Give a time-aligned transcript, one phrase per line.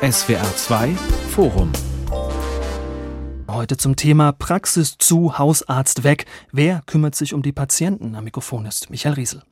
[0.00, 0.94] SWR 2
[1.30, 1.72] Forum
[3.48, 6.26] Heute zum Thema Praxis zu, Hausarzt weg.
[6.52, 8.14] Wer kümmert sich um die Patienten?
[8.14, 9.42] Am Mikrofon ist Michael Riesel.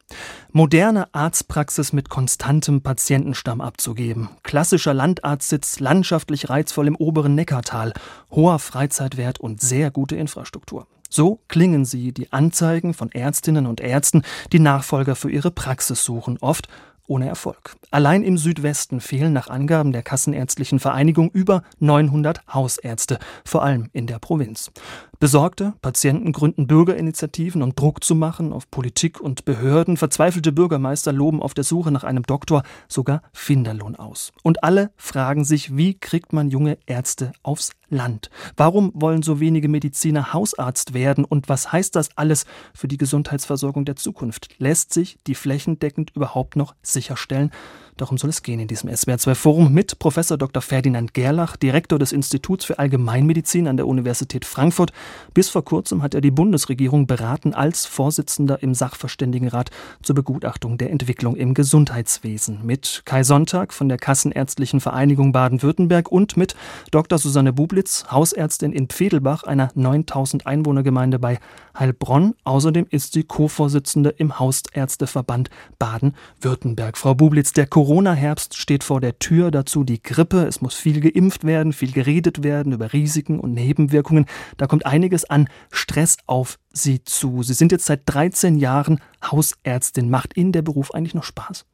[0.52, 4.28] Moderne Arztpraxis mit konstantem Patientenstamm abzugeben.
[4.44, 7.92] Klassischer Landarztsitz, landschaftlich reizvoll im oberen Neckartal.
[8.30, 10.86] Hoher Freizeitwert und sehr gute Infrastruktur.
[11.10, 14.22] So klingen sie, die Anzeigen von Ärztinnen und Ärzten,
[14.52, 16.68] die Nachfolger für ihre Praxis suchen, oft
[17.06, 17.76] ohne Erfolg.
[17.90, 24.06] Allein im Südwesten fehlen nach Angaben der Kassenärztlichen Vereinigung über 900 Hausärzte, vor allem in
[24.06, 24.70] der Provinz.
[25.18, 29.96] Besorgte Patienten gründen Bürgerinitiativen, um Druck zu machen auf Politik und Behörden.
[29.96, 34.32] Verzweifelte Bürgermeister loben auf der Suche nach einem Doktor sogar Finderlohn aus.
[34.42, 38.30] Und alle fragen sich, wie kriegt man junge Ärzte aufs Land?
[38.56, 41.24] Warum wollen so wenige Mediziner Hausarzt werden?
[41.24, 44.48] Und was heißt das alles für die Gesundheitsversorgung der Zukunft?
[44.58, 47.50] Lässt sich die flächendeckend überhaupt noch sicherstellen?
[47.96, 50.60] Darum soll es gehen in diesem SWR2-Forum mit Professor Dr.
[50.60, 54.92] Ferdinand Gerlach, Direktor des Instituts für Allgemeinmedizin an der Universität Frankfurt.
[55.32, 59.70] Bis vor kurzem hat er die Bundesregierung beraten als Vorsitzender im Sachverständigenrat
[60.02, 62.66] zur Begutachtung der Entwicklung im Gesundheitswesen.
[62.66, 66.54] Mit Kai Sonntag von der Kassenärztlichen Vereinigung Baden-Württemberg und mit
[66.90, 67.18] Dr.
[67.18, 71.38] Susanne Bublitz, Hausärztin in Pfedelbach, einer 9000 Einwohnergemeinde bei
[71.78, 72.34] Heilbronn.
[72.44, 76.98] Außerdem ist sie Co-Vorsitzende im Hausärzteverband Baden-Württemberg.
[76.98, 80.44] Frau Bublitz, der Corona-Herbst steht vor der Tür, dazu die Grippe.
[80.44, 84.26] Es muss viel geimpft werden, viel geredet werden über Risiken und Nebenwirkungen.
[84.56, 87.44] Da kommt einiges an Stress auf Sie zu.
[87.44, 90.10] Sie sind jetzt seit 13 Jahren Hausärztin.
[90.10, 91.64] Macht Ihnen der Beruf eigentlich noch Spaß?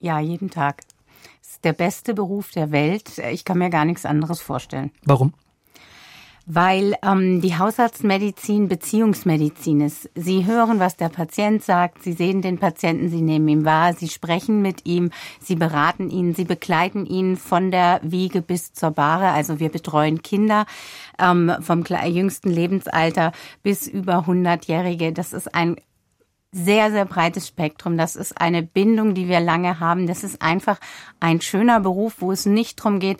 [0.00, 0.82] Ja, jeden Tag.
[1.40, 3.18] Es ist der beste Beruf der Welt.
[3.30, 4.90] Ich kann mir gar nichts anderes vorstellen.
[5.04, 5.32] Warum?
[6.46, 10.10] Weil ähm, die Hausarztmedizin Beziehungsmedizin ist.
[10.14, 14.08] Sie hören, was der Patient sagt, Sie sehen den Patienten, Sie nehmen ihn wahr, Sie
[14.08, 19.28] sprechen mit ihm, Sie beraten ihn, Sie begleiten ihn von der Wiege bis zur Bahre.
[19.28, 20.66] Also wir betreuen Kinder
[21.18, 23.32] ähm, vom jüngsten Lebensalter
[23.62, 25.12] bis über 100-Jährige.
[25.12, 25.76] Das ist ein
[26.52, 27.96] sehr, sehr breites Spektrum.
[27.96, 30.06] Das ist eine Bindung, die wir lange haben.
[30.06, 30.78] Das ist einfach
[31.18, 33.18] ein schöner Beruf, wo es nicht darum geht,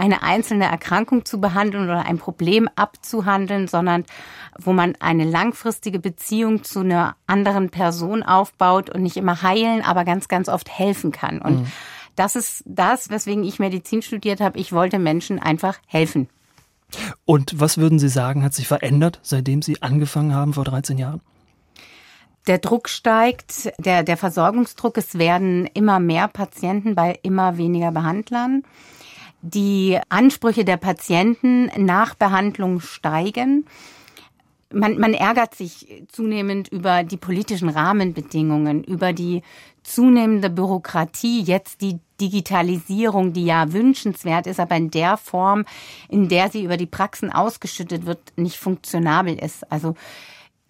[0.00, 4.04] eine einzelne Erkrankung zu behandeln oder ein Problem abzuhandeln, sondern
[4.58, 10.06] wo man eine langfristige Beziehung zu einer anderen Person aufbaut und nicht immer heilen, aber
[10.06, 11.42] ganz, ganz oft helfen kann.
[11.42, 11.66] Und mhm.
[12.16, 14.58] das ist das, weswegen ich Medizin studiert habe.
[14.58, 16.28] Ich wollte Menschen einfach helfen.
[17.26, 21.20] Und was würden Sie sagen, hat sich verändert, seitdem Sie angefangen haben vor 13 Jahren?
[22.46, 28.62] Der Druck steigt, der, der Versorgungsdruck, es werden immer mehr Patienten bei immer weniger Behandlern
[29.42, 33.66] die Ansprüche der Patienten nach Behandlung steigen.
[34.72, 39.42] Man, man ärgert sich zunehmend über die politischen Rahmenbedingungen, über die
[39.82, 45.64] zunehmende Bürokratie, jetzt die Digitalisierung, die ja wünschenswert ist, aber in der Form,
[46.08, 49.70] in der sie über die Praxen ausgeschüttet wird, nicht funktionabel ist.
[49.72, 49.94] Also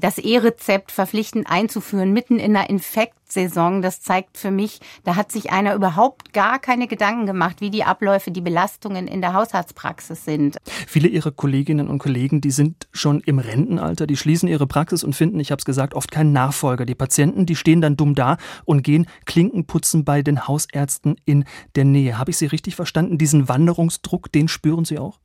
[0.01, 5.53] das E-Rezept verpflichtend einzuführen mitten in der Infektsaison, das zeigt für mich, da hat sich
[5.53, 10.57] einer überhaupt gar keine Gedanken gemacht, wie die Abläufe, die Belastungen in der Hausarztpraxis sind.
[10.87, 15.15] Viele Ihrer Kolleginnen und Kollegen, die sind schon im Rentenalter, die schließen ihre Praxis und
[15.15, 16.87] finden, ich habe es gesagt, oft keinen Nachfolger.
[16.87, 21.45] Die Patienten, die stehen dann dumm da und gehen Klinkenputzen bei den Hausärzten in
[21.77, 22.19] der Nähe.
[22.19, 23.19] Habe ich Sie richtig verstanden?
[23.19, 25.19] Diesen Wanderungsdruck, den spüren Sie auch?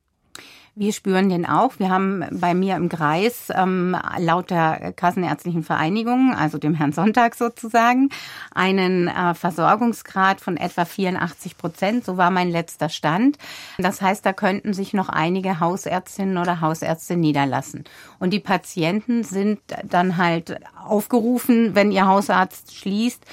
[0.78, 1.80] Wir spüren den auch.
[1.80, 7.36] Wir haben bei mir im Kreis ähm, laut der Kassenärztlichen Vereinigung, also dem Herrn Sonntag
[7.36, 8.10] sozusagen,
[8.54, 12.04] einen äh, Versorgungsgrad von etwa 84 Prozent.
[12.04, 13.38] So war mein letzter Stand.
[13.78, 17.86] Das heißt, da könnten sich noch einige Hausärztinnen oder Hausärzte niederlassen.
[18.20, 23.26] Und die Patienten sind dann halt aufgerufen, wenn ihr Hausarzt schließt,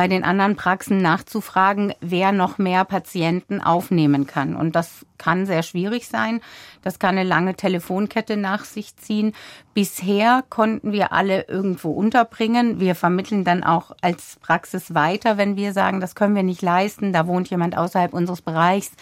[0.00, 4.56] bei den anderen Praxen nachzufragen, wer noch mehr Patienten aufnehmen kann.
[4.56, 6.40] Und das kann sehr schwierig sein.
[6.80, 9.34] Das kann eine lange Telefonkette nach sich ziehen.
[9.74, 12.80] Bisher konnten wir alle irgendwo unterbringen.
[12.80, 17.12] Wir vermitteln dann auch als Praxis weiter, wenn wir sagen, das können wir nicht leisten,
[17.12, 18.92] da wohnt jemand außerhalb unseres Bereichs.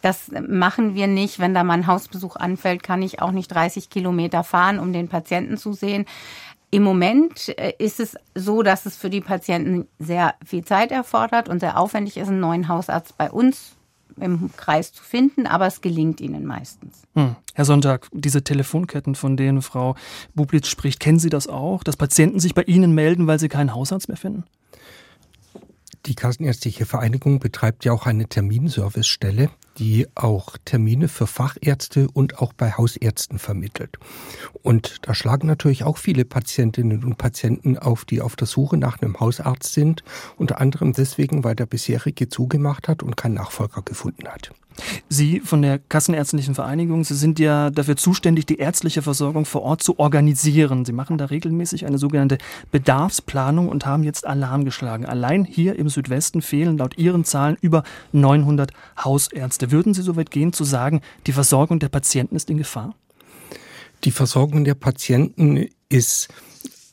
[0.00, 1.38] Das machen wir nicht.
[1.38, 5.08] Wenn da mal ein Hausbesuch anfällt, kann ich auch nicht 30 Kilometer fahren, um den
[5.08, 6.06] Patienten zu sehen.
[6.70, 11.48] Im Moment äh, ist es so, dass es für die Patienten sehr viel Zeit erfordert
[11.48, 13.76] und sehr aufwendig ist, einen neuen Hausarzt bei uns
[14.18, 17.02] im Kreis zu finden, aber es gelingt ihnen meistens.
[17.14, 17.36] Hm.
[17.54, 19.94] Herr Sonntag, diese Telefonketten, von denen Frau
[20.34, 23.74] Bublitz spricht, kennen Sie das auch, dass Patienten sich bei Ihnen melden, weil sie keinen
[23.74, 24.44] Hausarzt mehr finden?
[26.06, 32.52] Die Kassenärztliche Vereinigung betreibt ja auch eine Terminservicestelle die auch Termine für Fachärzte und auch
[32.52, 33.98] bei Hausärzten vermittelt.
[34.62, 39.00] Und da schlagen natürlich auch viele Patientinnen und Patienten auf, die auf der Suche nach
[39.00, 40.02] einem Hausarzt sind,
[40.36, 44.52] unter anderem deswegen, weil der bisherige zugemacht hat und keinen Nachfolger gefunden hat.
[45.08, 49.82] Sie von der Kassenärztlichen Vereinigung, Sie sind ja dafür zuständig, die ärztliche Versorgung vor Ort
[49.82, 50.84] zu organisieren.
[50.84, 52.38] Sie machen da regelmäßig eine sogenannte
[52.70, 55.06] Bedarfsplanung und haben jetzt Alarm geschlagen.
[55.06, 59.70] Allein hier im Südwesten fehlen laut Ihren Zahlen über 900 Hausärzte.
[59.70, 62.94] Würden Sie so weit gehen zu sagen, die Versorgung der Patienten ist in Gefahr?
[64.04, 66.28] Die Versorgung der Patienten ist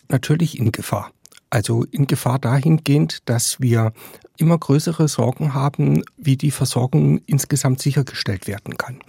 [0.10, 1.12] natürlich in Gefahr.
[1.50, 3.94] Also in Gefahr dahingehend, dass wir
[4.38, 9.00] immer größere Sorgen haben, wie die Versorgung insgesamt sichergestellt werden kann.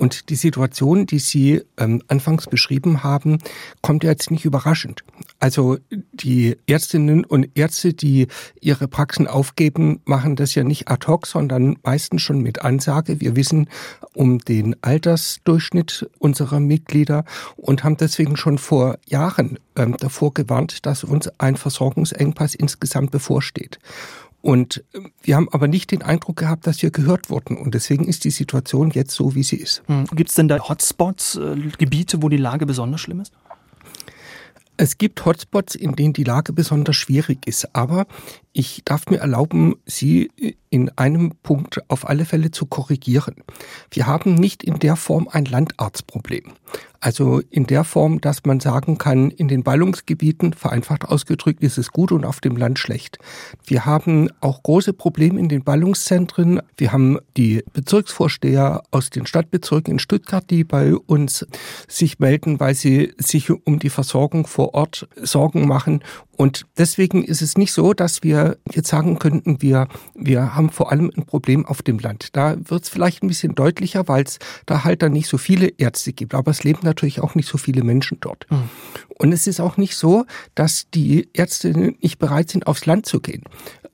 [0.00, 3.36] Und die Situation, die Sie ähm, anfangs beschrieben haben,
[3.82, 5.04] kommt jetzt nicht überraschend.
[5.40, 8.28] Also die Ärztinnen und Ärzte, die
[8.62, 13.20] ihre Praxen aufgeben, machen das ja nicht ad hoc, sondern meistens schon mit Ansage.
[13.20, 13.68] Wir wissen
[14.14, 17.26] um den Altersdurchschnitt unserer Mitglieder
[17.56, 23.78] und haben deswegen schon vor Jahren ähm, davor gewarnt, dass uns ein Versorgungsengpass insgesamt bevorsteht.
[24.42, 27.56] Und ähm, wir haben aber nicht den Eindruck gehabt, dass wir gehört wurden.
[27.56, 29.82] Und deswegen ist die Situation jetzt so, wie sie ist.
[29.86, 30.06] Hm.
[30.12, 33.32] Gibt es denn da Hotspots, äh, Gebiete, wo die Lage besonders schlimm ist?
[34.82, 37.76] Es gibt Hotspots, in denen die Lage besonders schwierig ist.
[37.76, 38.06] Aber
[38.54, 40.30] ich darf mir erlauben, Sie
[40.70, 43.44] in einem Punkt auf alle Fälle zu korrigieren.
[43.90, 46.54] Wir haben nicht in der Form ein Landarztproblem.
[47.00, 51.92] Also in der Form, dass man sagen kann, in den Ballungsgebieten, vereinfacht ausgedrückt, ist es
[51.92, 53.18] gut und auf dem Land schlecht.
[53.64, 56.60] Wir haben auch große Probleme in den Ballungszentren.
[56.76, 61.46] Wir haben die Bezirksvorsteher aus den Stadtbezirken in Stuttgart, die bei uns
[61.88, 66.02] sich melden, weil sie sich um die Versorgung vor Ort Sorgen machen.
[66.40, 70.90] Und deswegen ist es nicht so, dass wir jetzt sagen könnten, wir, wir haben vor
[70.90, 72.34] allem ein Problem auf dem Land.
[72.34, 75.68] Da wird es vielleicht ein bisschen deutlicher, weil es da halt dann nicht so viele
[75.76, 76.34] Ärzte gibt.
[76.34, 78.46] Aber es leben natürlich auch nicht so viele Menschen dort.
[78.50, 78.68] Mhm.
[79.18, 81.70] Und es ist auch nicht so, dass die Ärzte
[82.00, 83.44] nicht bereit sind, aufs Land zu gehen.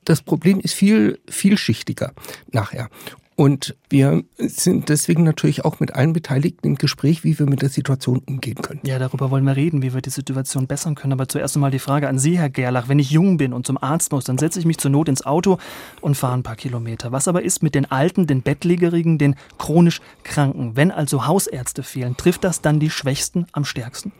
[0.05, 2.13] Das Problem ist viel vielschichtiger
[2.51, 2.89] nachher.
[3.39, 7.69] Und wir sind deswegen natürlich auch mit allen Beteiligten im Gespräch, wie wir mit der
[7.69, 8.79] Situation umgehen können.
[8.83, 11.13] Ja, darüber wollen wir reden, wie wir die Situation bessern können.
[11.13, 12.89] Aber zuerst einmal die Frage an Sie, Herr Gerlach.
[12.89, 15.23] Wenn ich jung bin und zum Arzt muss, dann setze ich mich zur Not ins
[15.23, 15.59] Auto
[16.01, 17.11] und fahre ein paar Kilometer.
[17.11, 20.75] Was aber ist mit den Alten, den Bettlägerigen, den chronisch Kranken?
[20.75, 24.13] Wenn also Hausärzte fehlen, trifft das dann die Schwächsten am stärksten?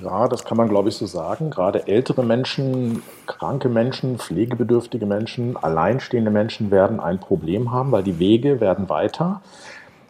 [0.00, 1.50] Ja, das kann man, glaube ich, so sagen.
[1.50, 8.18] Gerade ältere Menschen, kranke Menschen, pflegebedürftige Menschen, alleinstehende Menschen werden ein Problem haben, weil die
[8.18, 9.42] Wege werden weiter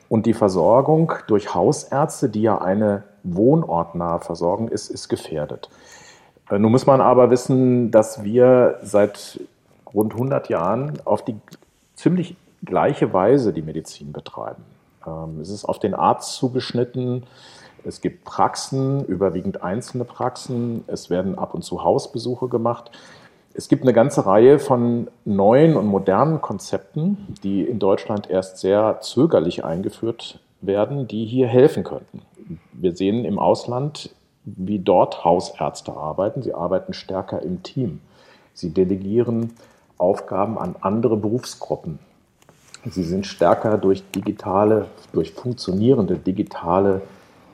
[0.08, 5.69] und die Versorgung durch Hausärzte, die ja eine wohnortnahe Versorgung ist, ist gefährdet.
[6.50, 9.40] Äh, nun muss man aber wissen, dass wir seit
[9.93, 11.37] rund 100 Jahren auf die
[11.94, 14.62] ziemlich gleiche Weise die Medizin betreiben.
[15.06, 17.25] Ähm, es ist auf den Arzt zugeschnitten.
[17.84, 20.84] Es gibt Praxen, überwiegend einzelne Praxen.
[20.87, 22.90] Es werden ab und zu Hausbesuche gemacht.
[23.55, 29.00] Es gibt eine ganze Reihe von neuen und modernen Konzepten, die in Deutschland erst sehr
[29.00, 32.23] zögerlich eingeführt werden, die hier helfen könnten.
[32.73, 34.14] Wir sehen im Ausland,
[34.44, 36.43] wie dort Hausärzte arbeiten.
[36.43, 38.00] Sie arbeiten stärker im Team.
[38.55, 39.52] Sie delegieren
[39.99, 41.99] Aufgaben an andere Berufsgruppen.
[42.87, 47.02] Sie sind stärker durch digitale, durch funktionierende digitale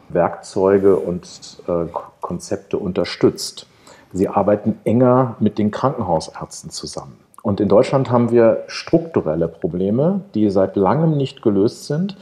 [0.09, 1.87] Werkzeuge und äh,
[2.21, 3.67] Konzepte unterstützt.
[4.13, 7.19] Sie arbeiten enger mit den Krankenhausärzten zusammen.
[7.43, 12.17] Und in Deutschland haben wir strukturelle Probleme, die seit langem nicht gelöst sind.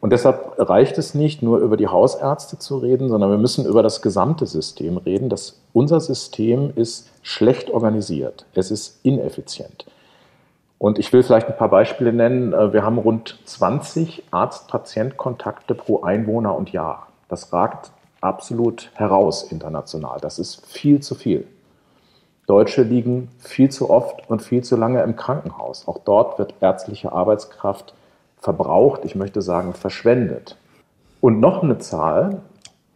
[0.00, 3.82] Und deshalb reicht es nicht, nur über die Hausärzte zu reden, sondern wir müssen über
[3.82, 5.28] das gesamte System reden.
[5.28, 8.46] Das, unser System ist schlecht organisiert.
[8.54, 9.86] Es ist ineffizient.
[10.78, 12.52] Und ich will vielleicht ein paar Beispiele nennen.
[12.52, 17.08] Äh, wir haben rund 20 Arzt-Patient-Kontakte pro Einwohner und Jahr.
[17.28, 20.18] Das ragt absolut heraus international.
[20.20, 21.46] Das ist viel zu viel.
[22.46, 25.86] Deutsche liegen viel zu oft und viel zu lange im Krankenhaus.
[25.86, 27.92] Auch dort wird ärztliche Arbeitskraft
[28.38, 30.56] verbraucht, ich möchte sagen verschwendet.
[31.20, 32.40] Und noch eine Zahl.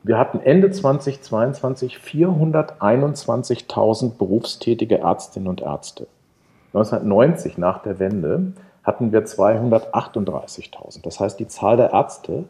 [0.04, 6.06] Wir hatten Ende 2022 421.000 berufstätige Ärztinnen und Ärzte.
[6.72, 11.02] 1990 nach der Wende hatten wir 238.000.
[11.02, 12.44] Das heißt, die Zahl der Ärzte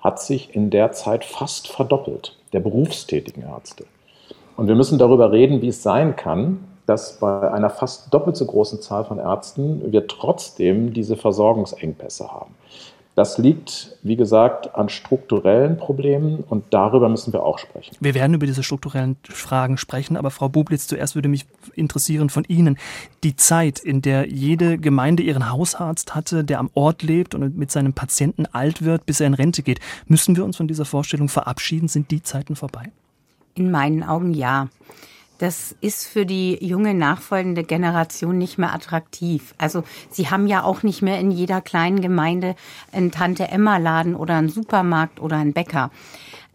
[0.00, 3.84] hat sich in der Zeit fast verdoppelt, der berufstätigen Ärzte.
[4.56, 8.46] Und wir müssen darüber reden, wie es sein kann, dass bei einer fast doppelt so
[8.46, 12.54] großen Zahl von Ärzten wir trotzdem diese Versorgungsengpässe haben.
[13.16, 17.96] Das liegt, wie gesagt, an strukturellen Problemen und darüber müssen wir auch sprechen.
[18.00, 22.44] Wir werden über diese strukturellen Fragen sprechen, aber Frau Bublitz, zuerst würde mich interessieren von
[22.44, 22.78] Ihnen
[23.24, 27.70] die Zeit, in der jede Gemeinde ihren Hausarzt hatte, der am Ort lebt und mit
[27.70, 29.80] seinem Patienten alt wird, bis er in Rente geht.
[30.06, 31.88] Müssen wir uns von dieser Vorstellung verabschieden?
[31.88, 32.92] Sind die Zeiten vorbei?
[33.54, 34.68] In meinen Augen ja
[35.40, 39.54] das ist für die junge nachfolgende Generation nicht mehr attraktiv.
[39.56, 42.56] Also sie haben ja auch nicht mehr in jeder kleinen Gemeinde
[42.92, 45.90] einen Tante-Emma-Laden oder einen Supermarkt oder einen Bäcker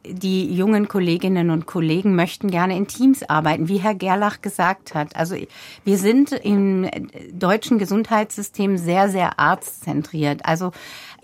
[0.08, 5.16] die jungen Kolleginnen und Kollegen möchten gerne in Teams arbeiten, wie Herr Gerlach gesagt hat.
[5.16, 5.36] Also
[5.84, 6.88] wir sind im
[7.32, 10.46] deutschen Gesundheitssystem sehr, sehr arztzentriert.
[10.46, 10.72] Also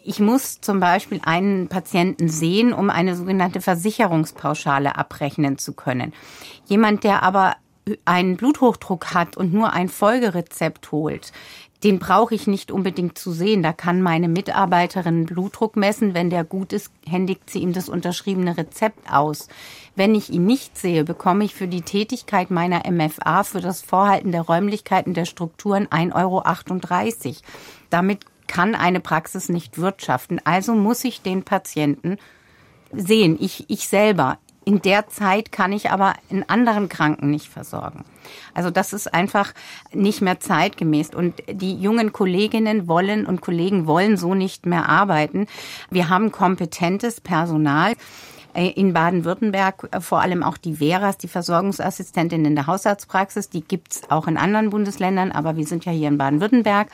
[0.03, 6.13] ich muss zum Beispiel einen Patienten sehen, um eine sogenannte Versicherungspauschale abrechnen zu können.
[6.65, 7.55] Jemand, der aber
[8.05, 11.31] einen Bluthochdruck hat und nur ein Folgerezept holt,
[11.83, 13.63] den brauche ich nicht unbedingt zu sehen.
[13.63, 16.13] Da kann meine Mitarbeiterin Blutdruck messen.
[16.13, 19.47] Wenn der gut ist, händigt sie ihm das unterschriebene Rezept aus.
[19.95, 24.31] Wenn ich ihn nicht sehe, bekomme ich für die Tätigkeit meiner MFA, für das Vorhalten
[24.31, 27.35] der Räumlichkeiten der Strukturen 1,38 Euro.
[27.89, 30.41] Damit kann eine Praxis nicht wirtschaften.
[30.43, 32.17] Also muss ich den Patienten
[32.91, 33.37] sehen.
[33.39, 34.39] Ich, ich selber.
[34.65, 38.03] In der Zeit kann ich aber einen anderen Kranken nicht versorgen.
[38.53, 39.53] Also das ist einfach
[39.93, 41.15] nicht mehr zeitgemäß.
[41.15, 45.47] Und die jungen Kolleginnen wollen und Kollegen wollen so nicht mehr arbeiten.
[45.89, 47.93] Wir haben kompetentes Personal
[48.53, 53.49] äh, in Baden-Württemberg äh, vor allem auch die Veras, die Versorgungsassistentin in der Hausarztpraxis.
[53.49, 56.89] Die gibt's auch in anderen Bundesländern, aber wir sind ja hier in Baden-Württemberg.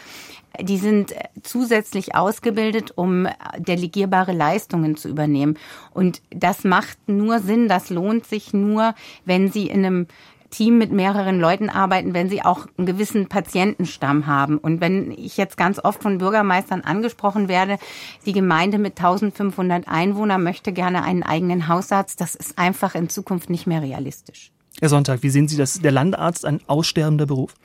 [0.62, 5.58] Die sind äh, zusätzlich ausgebildet, um delegierbare Leistungen zu übernehmen.
[5.94, 8.94] Und das macht nur Sinn, das lohnt sich nur,
[9.26, 10.08] wenn sie in einem
[10.50, 14.58] Team mit mehreren Leuten arbeiten, wenn sie auch einen gewissen Patientenstamm haben.
[14.58, 17.78] Und wenn ich jetzt ganz oft von Bürgermeistern angesprochen werde,
[18.26, 23.50] die Gemeinde mit 1500 Einwohnern möchte gerne einen eigenen Hausarzt, das ist einfach in Zukunft
[23.50, 24.52] nicht mehr realistisch.
[24.80, 25.80] Herr Sonntag, wie sehen Sie das?
[25.80, 27.56] Der Landarzt ein aussterbender Beruf?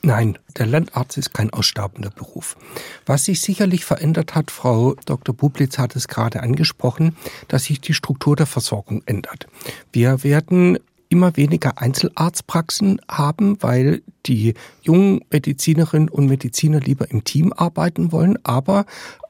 [0.00, 2.56] Nein, der Landarzt ist kein aussterbender Beruf.
[3.04, 5.34] Was sich sicherlich verändert hat, Frau Dr.
[5.34, 7.16] Bublitz hat es gerade angesprochen,
[7.48, 9.46] dass sich die Struktur der Versorgung ändert.
[9.92, 10.78] Wir werden
[11.10, 18.38] immer weniger Einzelarztpraxen haben, weil die jungen Medizinerinnen und Mediziner lieber im Team arbeiten wollen,
[18.42, 18.86] aber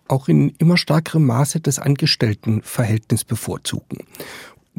[0.06, 3.98] auch in immer stärkerem Maße das Angestelltenverhältnis bevorzugen.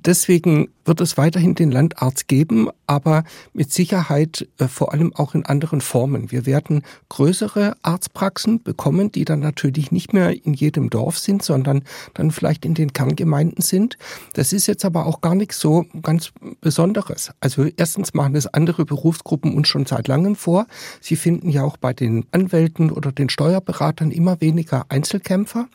[0.06, 5.46] Deswegen wird es weiterhin den Landarzt geben, aber mit Sicherheit äh, vor allem auch in
[5.46, 6.32] anderen Formen.
[6.32, 11.84] Wir werden größere Arztpraxen bekommen, die dann natürlich nicht mehr in jedem Dorf sind, sondern
[12.14, 13.98] dann vielleicht in den Kerngemeinden sind.
[14.34, 16.32] Das ist jetzt aber auch gar nichts so ganz
[16.62, 17.32] Besonderes.
[17.40, 20.68] Also erstens machen es andere Berufsgruppen uns schon seit langem vor.
[21.02, 25.68] Sie finden ja auch bei den Anwälten oder den Steuerberatern immer weniger Einzelkämpfer.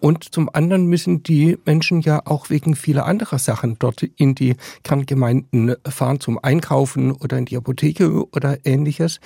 [0.00, 4.56] Und zum anderen müssen die Menschen ja auch wegen vieler anderer Sachen dort in die
[4.82, 9.20] Kerngemeinden fahren zum Einkaufen oder in die Apotheke oder ähnliches,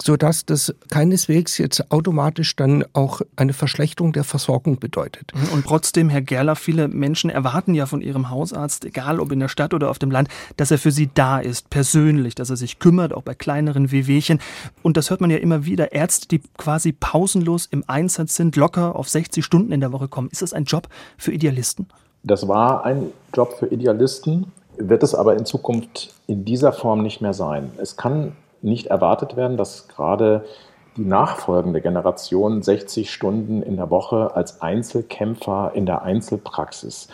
[0.00, 5.32] sodass das keineswegs jetzt automatisch dann auch eine Verschlechterung der Versorgung bedeutet.
[5.52, 9.48] Und trotzdem, Herr Gerler, viele Menschen erwarten ja von ihrem Hausarzt, egal ob in der
[9.48, 12.78] Stadt oder auf dem Land, dass er für sie da ist, persönlich, dass er sich
[12.78, 14.40] kümmert, auch bei kleineren Wehwehchen.
[14.82, 15.92] Und das hört man ja immer wieder.
[15.92, 20.28] Ärzte, die quasi pausenlos im Einsatz sind, locker auf 60 Stunden in der Woche kommen.
[20.30, 20.86] Ist das ein Job
[21.18, 21.88] für Idealisten?
[22.22, 27.20] Das war ein Job für Idealisten, wird es aber in Zukunft in dieser Form nicht
[27.20, 27.72] mehr sein.
[27.78, 30.44] Es kann nicht erwartet werden, dass gerade
[30.96, 37.08] die nachfolgende Generation 60 Stunden in der Woche als Einzelkämpfer in der Einzelpraxis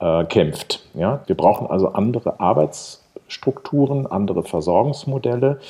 [0.00, 0.84] äh, kämpft.
[0.94, 1.22] Ja?
[1.26, 5.60] Wir brauchen also andere Arbeitsstrukturen, andere Versorgungsmodelle.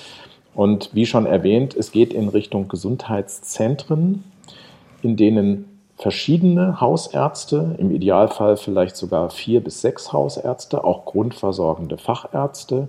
[0.54, 4.24] Und wie schon erwähnt, es geht in Richtung Gesundheitszentren,
[5.02, 5.69] in denen
[6.00, 12.88] verschiedene Hausärzte, im Idealfall vielleicht sogar vier bis sechs Hausärzte, auch grundversorgende Fachärzte,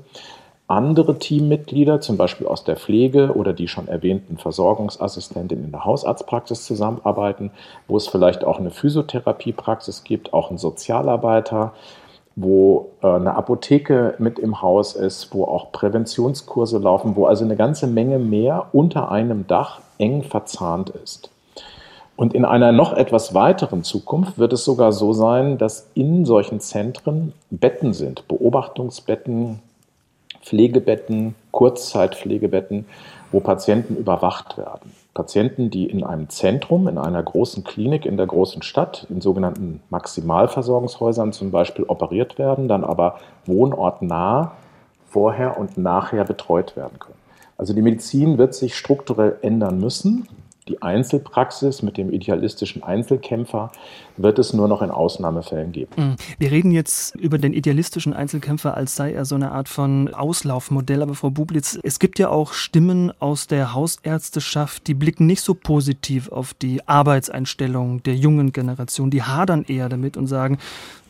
[0.68, 6.66] andere Teammitglieder, zum Beispiel aus der Pflege oder die schon erwähnten Versorgungsassistentinnen in der Hausarztpraxis
[6.66, 7.52] zusammenarbeiten,
[7.90, 11.74] wo es vielleicht auch eine Physiotherapiepraxis gibt, auch einen Sozialarbeiter,
[12.38, 17.58] wo äh, eine Apotheke mit im Haus ist, wo auch Präventionskurse laufen, wo also eine
[17.58, 21.30] ganze Menge mehr unter einem Dach eng verzahnt ist.
[22.22, 26.60] Und in einer noch etwas weiteren Zukunft wird es sogar so sein, dass in solchen
[26.60, 29.58] Zentren Betten sind, Beobachtungsbetten,
[30.44, 32.86] Pflegebetten, Kurzzeitpflegebetten,
[33.32, 34.92] wo Patienten überwacht werden.
[35.16, 39.82] Patienten, die in einem Zentrum, in einer großen Klinik in der großen Stadt, in sogenannten
[39.90, 44.52] Maximalversorgungshäusern zum Beispiel operiert werden, dann aber wohnortnah
[45.10, 47.18] vorher und nachher betreut werden können.
[47.58, 50.28] Also die Medizin wird sich strukturell ändern müssen
[50.68, 53.72] Die Einzelpraxis mit dem idealistischen Einzelkämpfer
[54.18, 55.92] wird es nur noch in Ausnahmefällen geben.
[55.98, 56.16] Mhm.
[56.38, 61.02] Wir reden jetzt über den idealistischen Einzelkämpfer, als sei er so eine Art von Auslaufmodell.
[61.02, 65.56] Aber Frau Bublitz, es gibt ja auch Stimmen aus der Hausärzteschaft, die blicken nicht so
[65.56, 69.10] positiv auf die Arbeitseinstellung der jungen Generation.
[69.10, 70.60] Die hadern eher damit und sagen,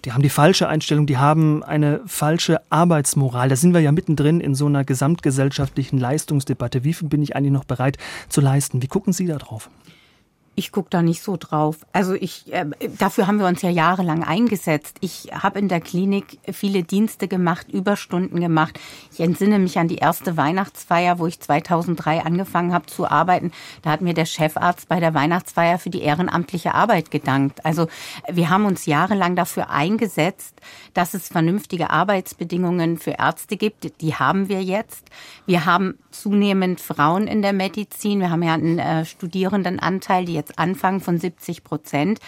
[0.05, 3.49] die haben die falsche Einstellung, die haben eine falsche Arbeitsmoral.
[3.49, 6.83] Da sind wir ja mittendrin in so einer gesamtgesellschaftlichen Leistungsdebatte.
[6.83, 7.97] Wie viel bin ich eigentlich noch bereit
[8.29, 8.81] zu leisten?
[8.81, 9.69] Wie gucken Sie da drauf?
[10.53, 11.77] Ich gucke da nicht so drauf.
[11.93, 12.65] Also ich, äh,
[12.99, 14.97] dafür haben wir uns ja jahrelang eingesetzt.
[14.99, 18.77] Ich habe in der Klinik viele Dienste gemacht, Überstunden gemacht.
[19.13, 23.51] Ich entsinne mich an die erste Weihnachtsfeier, wo ich 2003 angefangen habe zu arbeiten.
[23.81, 27.65] Da hat mir der Chefarzt bei der Weihnachtsfeier für die ehrenamtliche Arbeit gedankt.
[27.65, 27.87] Also
[28.29, 30.59] wir haben uns jahrelang dafür eingesetzt,
[30.93, 34.01] dass es vernünftige Arbeitsbedingungen für Ärzte gibt.
[34.01, 35.07] Die haben wir jetzt.
[35.45, 38.19] Wir haben zunehmend Frauen in der Medizin.
[38.19, 42.19] Wir haben ja einen äh, Studierendenanteil, die jetzt anfangen von 70 Prozent.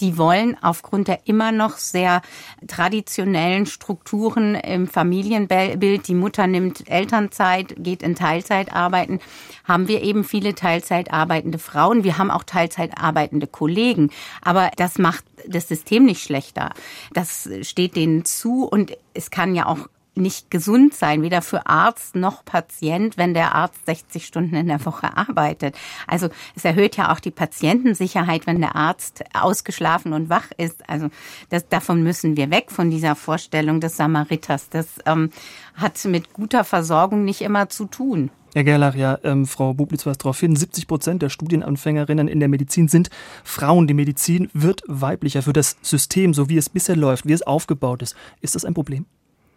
[0.00, 2.22] Die wollen aufgrund der immer noch sehr
[2.66, 9.20] traditionellen Strukturen im Familienbild, die Mutter nimmt Elternzeit, geht in Teilzeit arbeiten,
[9.64, 12.04] haben wir eben viele Teilzeit arbeitende Frauen.
[12.04, 14.10] Wir haben auch Teilzeit arbeitende Kollegen.
[14.42, 16.70] Aber das macht das System nicht schlechter.
[17.12, 22.16] Das steht denen zu und es kann ja auch nicht gesund sein, weder für Arzt
[22.16, 25.76] noch Patient, wenn der Arzt 60 Stunden in der Woche arbeitet.
[26.06, 30.88] Also es erhöht ja auch die Patientensicherheit, wenn der Arzt ausgeschlafen und wach ist.
[30.88, 31.08] Also
[31.48, 34.68] das, davon müssen wir weg, von dieser Vorstellung des Samariters.
[34.68, 35.30] Das ähm,
[35.74, 38.30] hat mit guter Versorgung nicht immer zu tun.
[38.54, 42.50] Herr Gerlach, ja, ähm, Frau Bublitz weist darauf hin, 70 Prozent der Studienanfängerinnen in der
[42.50, 43.08] Medizin sind
[43.44, 43.86] Frauen.
[43.86, 48.02] Die Medizin wird weiblicher für das System, so wie es bisher läuft, wie es aufgebaut
[48.02, 48.14] ist.
[48.42, 49.06] Ist das ein Problem?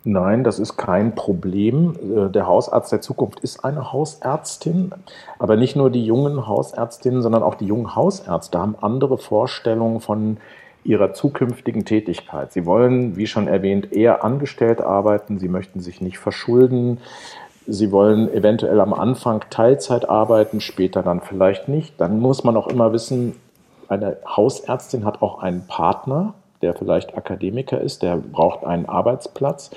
[0.08, 1.96] Nein, das ist kein Problem.
[2.16, 4.92] Äh, der Hausarzt der Zukunft ist eine Hausärztin.
[5.40, 10.38] Aber nicht nur die jungen Hausärztinnen, sondern auch die jungen Hausärzte haben andere Vorstellungen von
[10.84, 12.54] ihrer zukünftigen Tätigkeit.
[12.54, 15.40] Sie wollen, wie schon erwähnt, eher angestellt arbeiten.
[15.40, 17.00] Sie möchten sich nicht verschulden.
[17.66, 22.00] Sie wollen eventuell am Anfang Teilzeit arbeiten, später dann vielleicht nicht.
[22.00, 23.36] Dann muss man auch immer wissen,
[23.88, 29.72] eine Hausärztin hat auch einen Partner, der vielleicht Akademiker ist, der braucht einen Arbeitsplatz.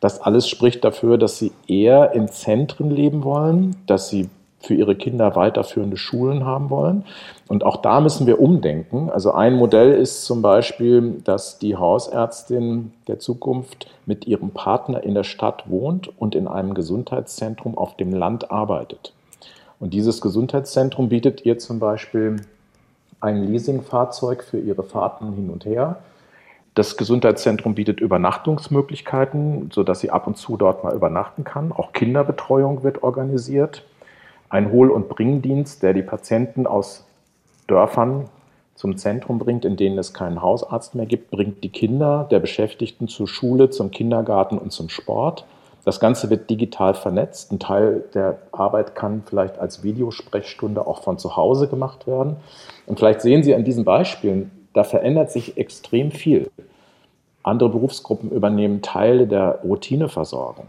[0.00, 4.28] Das alles spricht dafür, dass sie eher in Zentren leben wollen, dass sie
[4.62, 7.04] für ihre Kinder weiterführende Schulen haben wollen.
[7.48, 9.10] Und auch da müssen wir umdenken.
[9.10, 15.14] Also ein Modell ist zum Beispiel, dass die Hausärztin der Zukunft mit ihrem Partner in
[15.14, 19.12] der Stadt wohnt und in einem Gesundheitszentrum auf dem Land arbeitet.
[19.80, 22.36] Und dieses Gesundheitszentrum bietet ihr zum Beispiel
[23.20, 25.98] ein Leasingfahrzeug für ihre Fahrten hin und her
[26.74, 31.70] das Gesundheitszentrum bietet Übernachtungsmöglichkeiten, sodass sie ab und zu dort mal übernachten kann.
[31.70, 33.84] Auch Kinderbetreuung wird organisiert.
[34.48, 37.04] Ein Hohl- und Bringdienst, der die Patienten aus
[37.66, 38.28] Dörfern
[38.74, 43.06] zum Zentrum bringt, in denen es keinen Hausarzt mehr gibt, bringt die Kinder der Beschäftigten
[43.06, 45.44] zur Schule, zum Kindergarten und zum Sport.
[45.84, 47.52] Das Ganze wird digital vernetzt.
[47.52, 52.36] Ein Teil der Arbeit kann vielleicht als Videosprechstunde auch von zu Hause gemacht werden.
[52.86, 56.50] Und vielleicht sehen Sie an diesen Beispielen, da verändert sich extrem viel.
[57.42, 60.68] Andere Berufsgruppen übernehmen Teile der Routineversorgung.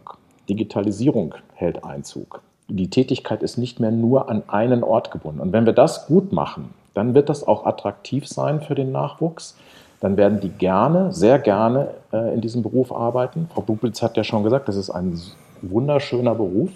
[0.50, 2.42] Digitalisierung hält Einzug.
[2.68, 5.40] Die Tätigkeit ist nicht mehr nur an einen Ort gebunden.
[5.40, 9.58] Und wenn wir das gut machen, dann wird das auch attraktiv sein für den Nachwuchs.
[10.00, 13.48] Dann werden die gerne, sehr gerne äh, in diesem Beruf arbeiten.
[13.54, 15.20] Frau Bublitz hat ja schon gesagt, das ist ein
[15.62, 16.72] wunderschöner Beruf.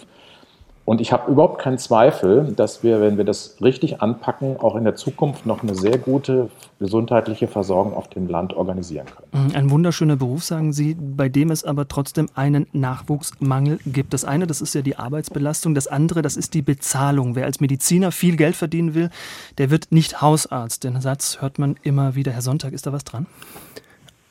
[0.88, 4.86] Und ich habe überhaupt keinen Zweifel, dass wir, wenn wir das richtig anpacken, auch in
[4.86, 9.48] der Zukunft noch eine sehr gute gesundheitliche Versorgung auf dem Land organisieren können.
[9.48, 14.14] Mhm, ein wunderschöner Beruf, sagen Sie, bei dem es aber trotzdem einen Nachwuchsmangel gibt.
[14.14, 15.76] Das eine, das ist ja die Arbeitsbelastung.
[15.76, 17.36] Das andere, das ist die Bezahlung.
[17.36, 19.10] Wer als Mediziner viel Geld verdienen will,
[19.58, 20.86] der wird nicht Hausarzt.
[20.86, 22.32] Den Satz hört man immer wieder.
[22.32, 23.26] Herr Sonntag, ist da was dran?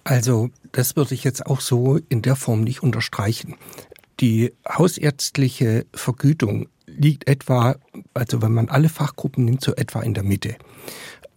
[0.04, 3.56] Also, das würde ich jetzt auch so in der Form nicht unterstreichen.
[4.20, 7.76] Die hausärztliche Vergütung liegt etwa,
[8.14, 10.56] also wenn man alle Fachgruppen nimmt, so etwa in der Mitte.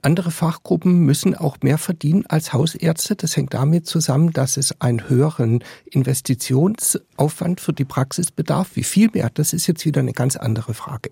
[0.01, 3.17] Andere Fachgruppen müssen auch mehr verdienen als Hausärzte.
[3.17, 5.61] Das hängt damit zusammen, dass es einen höheren
[5.91, 8.71] Investitionsaufwand für die Praxis bedarf.
[8.75, 11.11] Wie viel mehr, das ist jetzt wieder eine ganz andere Frage.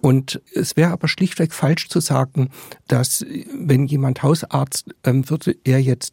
[0.00, 2.50] Und es wäre aber schlichtweg falsch zu sagen,
[2.88, 3.24] dass
[3.56, 6.12] wenn jemand Hausarzt ähm, würde, er jetzt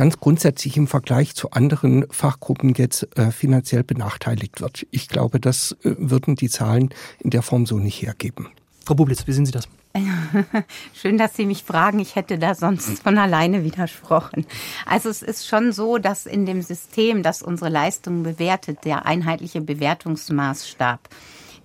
[0.00, 4.86] ganz grundsätzlich im Vergleich zu anderen Fachgruppen jetzt äh, finanziell benachteiligt wird.
[4.90, 8.48] Ich glaube, das äh, würden die Zahlen in der Form so nicht hergeben.
[8.82, 9.68] Frau Bublitz, wie sehen Sie das?
[10.94, 11.98] Schön, dass Sie mich fragen.
[11.98, 14.46] Ich hätte da sonst von alleine widersprochen.
[14.86, 19.60] Also es ist schon so, dass in dem System, das unsere Leistungen bewertet, der einheitliche
[19.60, 21.10] Bewertungsmaßstab,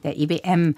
[0.05, 0.75] der EBM,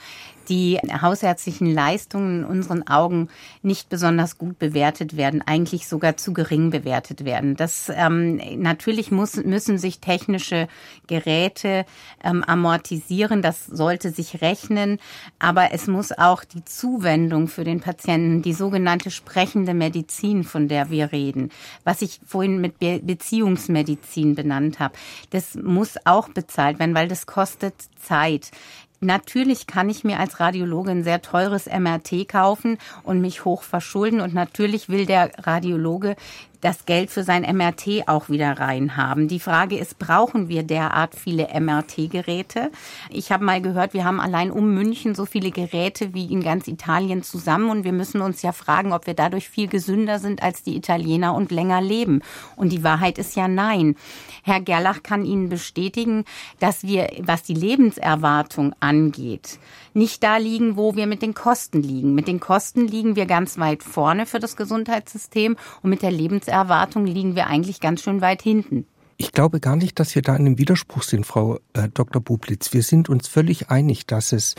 [0.50, 3.30] die hausärztlichen Leistungen in unseren Augen
[3.62, 7.56] nicht besonders gut bewertet werden, eigentlich sogar zu gering bewertet werden.
[7.56, 10.68] Das ähm, natürlich muss, müssen sich technische
[11.08, 11.86] Geräte
[12.24, 15.00] ähm, amortisieren, das sollte sich rechnen,
[15.40, 20.90] aber es muss auch die Zuwendung für den Patienten, die sogenannte sprechende Medizin, von der
[20.90, 21.52] wir reden,
[21.84, 24.96] was ich vorhin mit Be Beziehungsmedizin benannt habe,
[25.32, 28.52] das muss auch bezahlt werden, weil das kostet Zeit.
[29.00, 34.22] Natürlich kann ich mir als Radiologe ein sehr teures MRT kaufen und mich hoch verschulden.
[34.22, 36.16] Und natürlich will der Radiologe
[36.62, 39.28] das Geld für sein MRT auch wieder rein haben.
[39.28, 42.72] Die Frage ist, brauchen wir derart viele MRT-Geräte?
[43.10, 46.68] Ich habe mal gehört, wir haben allein um München so viele Geräte wie in ganz
[46.68, 50.64] Italien zusammen und wir müssen uns ja fragen, ob wir dadurch viel gesünder sind als
[50.64, 52.22] die Italiener und länger leben.
[52.56, 53.96] Und die Wahrheit ist ja nein.
[54.44, 56.26] Herr Gerlach kann Ihnen bestätigen,
[56.60, 59.60] dass wir, was die Lebenserwartung angeht,
[59.98, 62.16] nicht da liegen, wo wir mit den Kosten liegen.
[62.16, 67.06] Mit den Kosten liegen wir ganz weit vorne für das Gesundheitssystem und mit der Lebenserwartung
[67.06, 68.86] liegen wir eigentlich ganz schön weit hinten.
[69.20, 72.22] Ich glaube gar nicht, dass wir da in einem Widerspruch sind, Frau äh, Dr.
[72.22, 72.72] Bublitz.
[72.74, 74.54] Wir sind uns völlig einig, dass es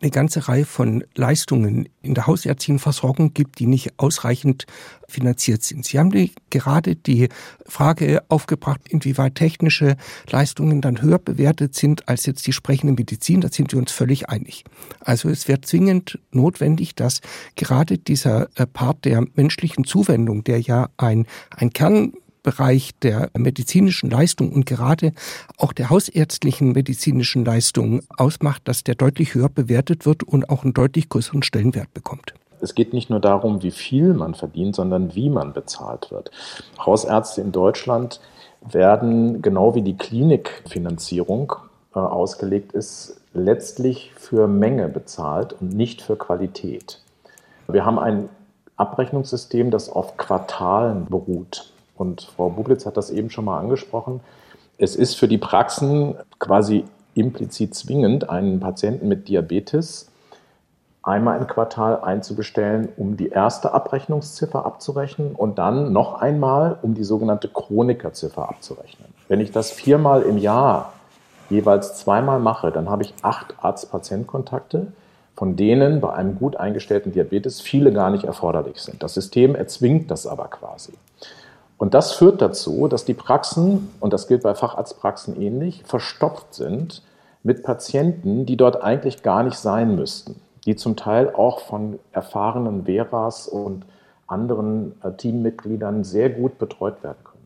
[0.00, 4.64] eine ganze Reihe von Leistungen in der hausärztlichen Versorgung gibt, die nicht ausreichend
[5.08, 5.84] finanziert sind.
[5.84, 7.28] Sie haben gerade die
[7.66, 9.96] Frage aufgebracht, inwieweit technische
[10.30, 13.42] Leistungen dann höher bewertet sind als jetzt die sprechende Medizin.
[13.42, 14.64] Da sind wir uns völlig einig.
[15.00, 17.20] Also es wäre zwingend notwendig, dass
[17.56, 22.12] gerade dieser äh, Part der menschlichen Zuwendung, der ja ein, ein Kern
[22.48, 25.12] Bereich der medizinischen Leistung und gerade
[25.58, 30.72] auch der hausärztlichen medizinischen Leistung ausmacht, dass der deutlich höher bewertet wird und auch einen
[30.72, 32.32] deutlich größeren Stellenwert bekommt.
[32.62, 36.30] Es geht nicht nur darum, wie viel man verdient, sondern wie man bezahlt wird.
[36.78, 38.18] Hausärzte in Deutschland
[38.62, 41.52] werden, genau wie die Klinikfinanzierung
[41.94, 47.02] äh, ausgelegt ist, letztlich für Menge bezahlt und nicht für Qualität.
[47.68, 48.30] Wir haben ein
[48.78, 51.74] Abrechnungssystem, das auf Quartalen beruht.
[51.98, 54.20] Und Frau Bublitz hat das eben schon mal angesprochen.
[54.78, 56.84] Es ist für die Praxen quasi
[57.14, 60.10] implizit zwingend, einen Patienten mit Diabetes
[61.02, 67.04] einmal im Quartal einzubestellen, um die erste Abrechnungsziffer abzurechnen und dann noch einmal, um die
[67.04, 69.08] sogenannte Chronikerziffer abzurechnen.
[69.26, 70.92] Wenn ich das viermal im Jahr
[71.50, 74.92] jeweils zweimal mache, dann habe ich acht Arzt-Patient-Kontakte,
[75.34, 79.02] von denen bei einem gut eingestellten Diabetes viele gar nicht erforderlich sind.
[79.02, 80.92] Das System erzwingt das aber quasi.
[81.78, 87.02] Und das führt dazu, dass die Praxen, und das gilt bei Facharztpraxen ähnlich, verstopft sind
[87.44, 92.84] mit Patienten, die dort eigentlich gar nicht sein müssten, die zum Teil auch von erfahrenen
[92.84, 93.84] Veras und
[94.26, 97.38] anderen äh, Teammitgliedern sehr gut betreut werden können.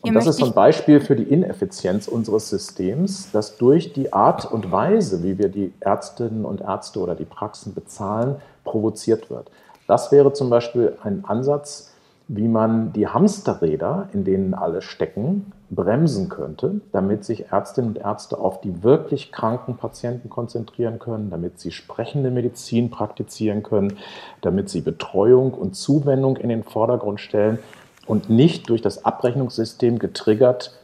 [0.00, 4.50] Und das ist so ein Beispiel für die Ineffizienz unseres Systems, dass durch die Art
[4.50, 9.50] und Weise, wie wir die Ärztinnen und Ärzte oder die Praxen bezahlen, provoziert wird.
[9.88, 11.92] Das wäre zum Beispiel ein Ansatz,
[12.28, 18.38] wie man die Hamsterräder, in denen alle stecken, bremsen könnte, damit sich Ärztinnen und Ärzte
[18.38, 23.96] auf die wirklich kranken Patienten konzentrieren können, damit sie sprechende Medizin praktizieren können,
[24.40, 27.58] damit sie Betreuung und Zuwendung in den Vordergrund stellen
[28.06, 30.76] und nicht durch das Abrechnungssystem getriggert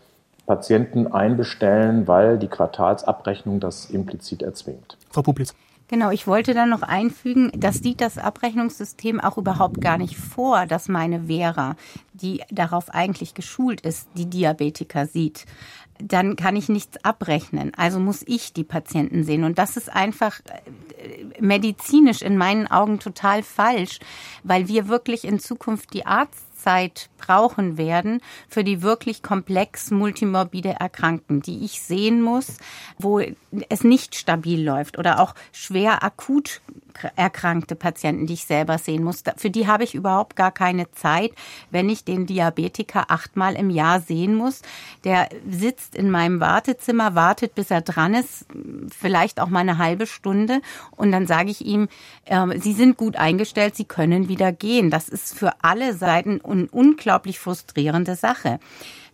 [0.47, 4.97] Patienten einbestellen, weil die Quartalsabrechnung das implizit erzwingt.
[5.11, 5.55] Frau Publis.
[5.93, 10.65] Genau, ich wollte dann noch einfügen, das sieht das Abrechnungssystem auch überhaupt gar nicht vor,
[10.65, 11.77] dass meine Vera,
[12.15, 15.45] die darauf eigentlich geschult ist, die Diabetiker sieht.
[16.03, 17.73] Dann kann ich nichts abrechnen.
[17.77, 19.45] Also muss ich die Patienten sehen.
[19.45, 23.99] Und das ist einfach äh, medizinisch in meinen Augen total falsch,
[24.45, 30.77] weil wir wirklich in Zukunft die Arzt Zeit brauchen werden für die wirklich komplex multimorbide
[30.79, 32.59] Erkrankten, die ich sehen muss,
[32.99, 33.21] wo
[33.69, 36.61] es nicht stabil läuft oder auch schwer akut
[37.17, 39.23] erkrankte Patienten, die ich selber sehen muss.
[39.37, 41.33] Für die habe ich überhaupt gar keine Zeit,
[41.71, 44.63] wenn ich den Diabetiker achtmal im Jahr sehen muss.
[45.05, 48.47] Der sitzt in meinem Wartezimmer, wartet, bis er dran ist,
[48.91, 50.61] vielleicht auch mal eine halbe Stunde.
[50.91, 51.89] Und dann sage ich ihm,
[52.25, 54.91] äh, Sie sind gut eingestellt, Sie können wieder gehen.
[54.91, 58.59] Das ist für alle Seiten eine unglaublich frustrierende Sache.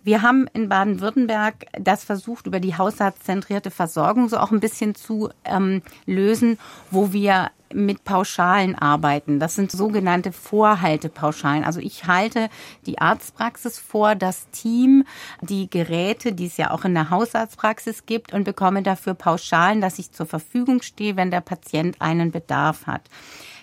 [0.04, 5.30] Wir haben in Baden-Württemberg das versucht, über die haushaltszentrierte Versorgung so auch ein bisschen zu
[5.44, 6.58] ähm, lösen,
[6.90, 9.38] wo wir mit Pauschalen arbeiten.
[9.40, 11.64] Das sind sogenannte Vorhaltepauschalen.
[11.64, 12.48] Also ich halte
[12.86, 15.04] die Arztpraxis vor, das Team,
[15.42, 19.98] die Geräte, die es ja auch in der Hausarztpraxis gibt und bekomme dafür Pauschalen, dass
[19.98, 23.02] ich zur Verfügung stehe, wenn der Patient einen Bedarf hat.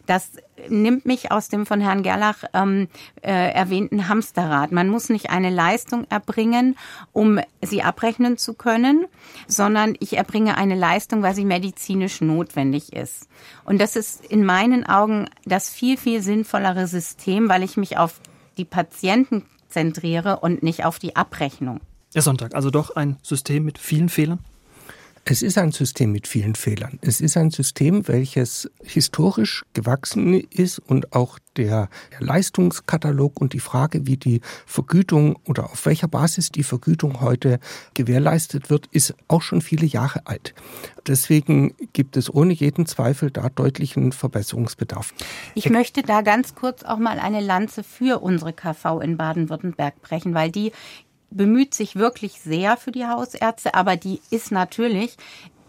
[0.06, 0.32] Das
[0.70, 2.88] nimmt mich aus dem von Herrn Gerlach ähm,
[3.22, 4.72] äh, erwähnten Hamsterrad.
[4.72, 6.78] Man muss nicht eine Leistung erbringen,
[7.12, 9.06] um sie abrechnen zu können,
[9.48, 13.28] sondern ich erbringe eine Leistung, weil sie medizinisch notwendig ist.
[13.64, 18.20] Und das ist in meinen Augen das viel, viel sinnvollere System, weil ich mich auf
[18.58, 21.82] die Patienten zentriere und nicht auf die Abrechnung.
[22.14, 24.40] Der Sonntag, also doch ein System mit vielen Fehlern?
[25.28, 27.00] Es ist ein System mit vielen Fehlern.
[27.02, 34.08] Es ist ein System, welches historisch gewachsen ist und auch der, Leistungskatalog und die Frage,
[34.08, 37.60] wie die Vergütung oder auf welcher Basis die Vergütung heute
[37.94, 40.54] gewährleistet wird, ist auch schon viele Jahre alt.
[41.08, 45.14] Deswegen gibt es ohne jeden Zweifel da deutlichen Verbesserungsbedarf.
[45.54, 50.34] Ich möchte da ganz kurz auch mal eine Lanze für unsere KV in Baden-Württemberg brechen,
[50.34, 50.72] weil die
[51.30, 55.18] bemüht sich wirklich sehr für die Hausärzte, aber die ist natürlich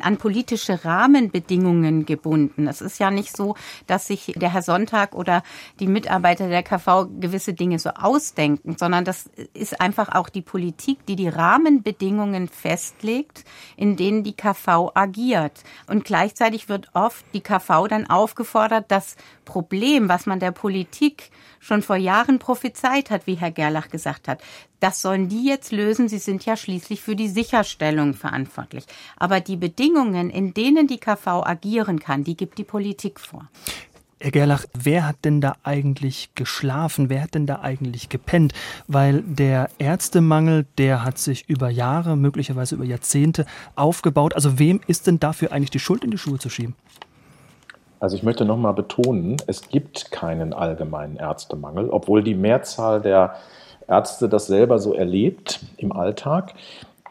[0.01, 2.69] an politische Rahmenbedingungen gebunden.
[2.69, 3.55] Es ist ja nicht so,
[3.87, 5.42] dass sich der Herr Sonntag oder
[5.81, 11.07] die Mitarbeiter der KV gewisse Dinge so ausdenken, sondern das ist einfach auch die Politik,
[11.07, 13.45] die die Rahmenbedingungen festlegt,
[13.77, 15.62] in denen die KV agiert.
[15.87, 21.31] Und gleichzeitig wird oft die KV dann aufgefordert, das Problem, was man der Politik
[21.66, 24.40] schon vor Jahren prophezeit hat, wie Herr Gerlach gesagt hat,
[24.79, 26.09] das sollen die jetzt lösen.
[26.09, 28.85] Sie sind ja schließlich für die Sicherstellung verantwortlich.
[29.16, 33.48] Aber die Bedingungen, in denen die KV agieren kann, die gibt die Politik vor.
[34.20, 37.11] Herr Gerlach, wer hat denn da eigentlich geschlafen?
[37.11, 38.55] Wer hat denn da eigentlich gepennt?
[38.87, 44.35] Weil der Ärztemangel, der hat sich über Jahre, möglicherweise über Jahrzehnte aufgebaut.
[44.35, 46.76] Also wem ist denn dafür eigentlich die Schuld in die Schuhe zu schieben?
[47.98, 53.37] Also ich möchte nochmal betonen, es gibt keinen allgemeinen Ärztemangel, obwohl die Mehrzahl der
[53.88, 56.54] Ärzte das selber so erlebt im Alltag.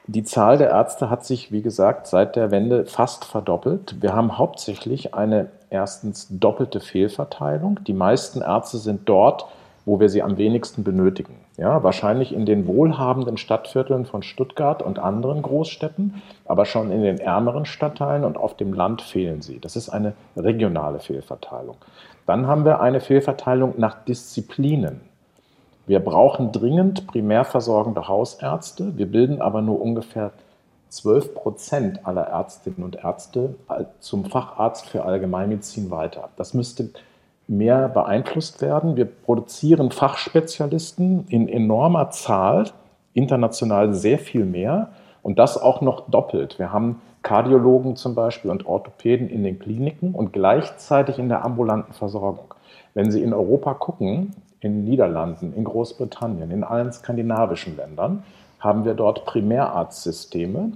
[0.07, 4.01] Die Zahl der Ärzte hat sich, wie gesagt, seit der Wende fast verdoppelt.
[4.01, 7.79] Wir haben hauptsächlich eine erstens doppelte Fehlverteilung.
[7.85, 9.47] Die meisten Ärzte sind dort,
[9.85, 11.35] wo wir sie am wenigsten benötigen.
[11.57, 17.19] Ja, wahrscheinlich in den wohlhabenden Stadtvierteln von Stuttgart und anderen Großstädten, aber schon in den
[17.19, 19.59] ärmeren Stadtteilen und auf dem Land fehlen sie.
[19.59, 21.77] Das ist eine regionale Fehlverteilung.
[22.25, 25.01] Dann haben wir eine Fehlverteilung nach Disziplinen.
[25.85, 28.97] Wir brauchen dringend primär versorgende Hausärzte.
[28.97, 30.31] Wir bilden aber nur ungefähr
[30.89, 33.55] 12 Prozent aller Ärztinnen und Ärzte
[33.99, 36.29] zum Facharzt für Allgemeinmedizin weiter.
[36.37, 36.89] Das müsste
[37.47, 38.95] mehr beeinflusst werden.
[38.95, 42.65] Wir produzieren Fachspezialisten in enormer Zahl,
[43.13, 44.89] international sehr viel mehr
[45.21, 46.59] und das auch noch doppelt.
[46.59, 51.93] Wir haben Kardiologen zum Beispiel und Orthopäden in den Kliniken und gleichzeitig in der ambulanten
[51.93, 52.53] Versorgung.
[52.93, 58.23] Wenn Sie in Europa gucken, in den Niederlanden, in Großbritannien, in allen skandinavischen Ländern,
[58.59, 60.71] haben wir dort Primärarztsysteme,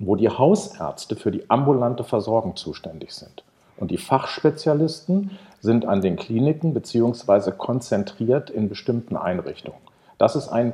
[0.00, 3.44] wo die Hausärzte für die ambulante Versorgung zuständig sind.
[3.76, 9.78] Und die Fachspezialisten sind an den Kliniken beziehungsweise konzentriert in bestimmten Einrichtungen.
[10.18, 10.72] Das ist ein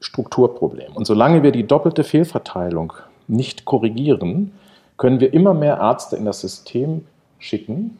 [0.00, 0.92] Strukturproblem.
[0.94, 2.92] Und solange wir die doppelte Fehlverteilung
[3.26, 4.52] nicht korrigieren,
[4.96, 7.06] können wir immer mehr Ärzte in das System
[7.38, 7.98] schicken,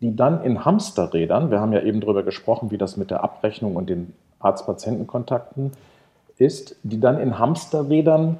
[0.00, 3.76] die dann in Hamsterrädern, wir haben ja eben darüber gesprochen, wie das mit der Abrechnung
[3.76, 5.72] und den Arzt-Patienten-Kontakten
[6.36, 8.38] ist, die dann in Hamsterrädern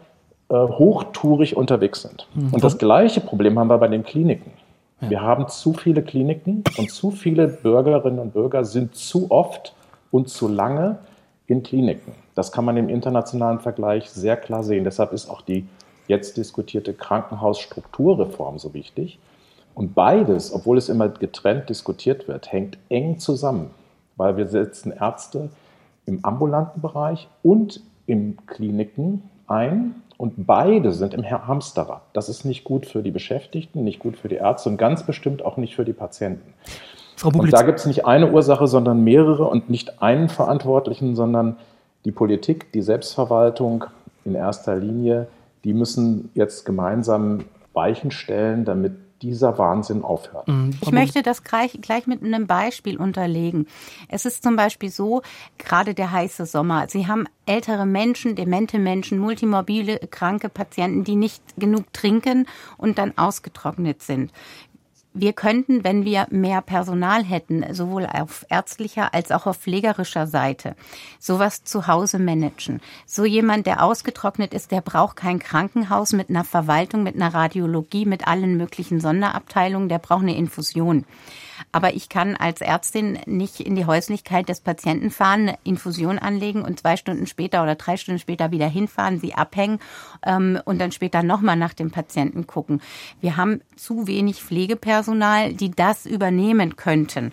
[0.50, 2.28] äh, hochtourig unterwegs sind.
[2.34, 2.54] Mhm.
[2.54, 4.52] Und das gleiche Problem haben wir bei den Kliniken.
[5.00, 5.10] Ja.
[5.10, 9.74] Wir haben zu viele Kliniken und zu viele Bürgerinnen und Bürger sind zu oft
[10.10, 10.98] und zu lange
[11.46, 12.12] in Kliniken.
[12.34, 14.84] Das kann man im internationalen Vergleich sehr klar sehen.
[14.84, 15.66] Deshalb ist auch die
[16.08, 19.18] jetzt diskutierte Krankenhausstrukturreform so wichtig.
[19.74, 23.70] Und beides, obwohl es immer getrennt diskutiert wird, hängt eng zusammen,
[24.16, 25.50] weil wir setzen Ärzte
[26.06, 32.02] im ambulanten Bereich und im Kliniken ein und beide sind im Hamsterrad.
[32.12, 35.44] Das ist nicht gut für die Beschäftigten, nicht gut für die Ärzte und ganz bestimmt
[35.44, 36.52] auch nicht für die Patienten.
[37.16, 41.56] Frau und da gibt es nicht eine Ursache, sondern mehrere und nicht einen Verantwortlichen, sondern
[42.04, 43.84] die Politik, die Selbstverwaltung
[44.24, 45.28] in erster Linie,
[45.64, 50.48] die müssen jetzt gemeinsam Weichen stellen, damit dieser Wahnsinn aufhört.
[50.48, 50.70] Mhm.
[50.80, 53.66] Ich möchte das gleich, gleich mit einem Beispiel unterlegen.
[54.08, 55.22] Es ist zum Beispiel so,
[55.58, 56.86] gerade der heiße Sommer.
[56.88, 63.16] Sie haben ältere Menschen, demente Menschen, multimorbile, kranke Patienten, die nicht genug trinken und dann
[63.16, 64.32] ausgetrocknet sind
[65.20, 70.76] wir könnten, wenn wir mehr Personal hätten, sowohl auf ärztlicher als auch auf pflegerischer Seite,
[71.18, 72.80] sowas zu Hause managen.
[73.06, 78.06] So jemand, der ausgetrocknet ist, der braucht kein Krankenhaus mit einer Verwaltung, mit einer Radiologie,
[78.06, 81.04] mit allen möglichen Sonderabteilungen, der braucht eine Infusion.
[81.72, 86.62] Aber ich kann als Ärztin nicht in die Häuslichkeit des Patienten fahren, eine Infusion anlegen
[86.62, 89.78] und zwei Stunden später oder drei Stunden später wieder hinfahren, sie abhängen
[90.24, 92.80] ähm, und dann später nochmal nach dem Patienten gucken.
[93.20, 97.32] Wir haben zu wenig Pflegepersonal, die das übernehmen könnten.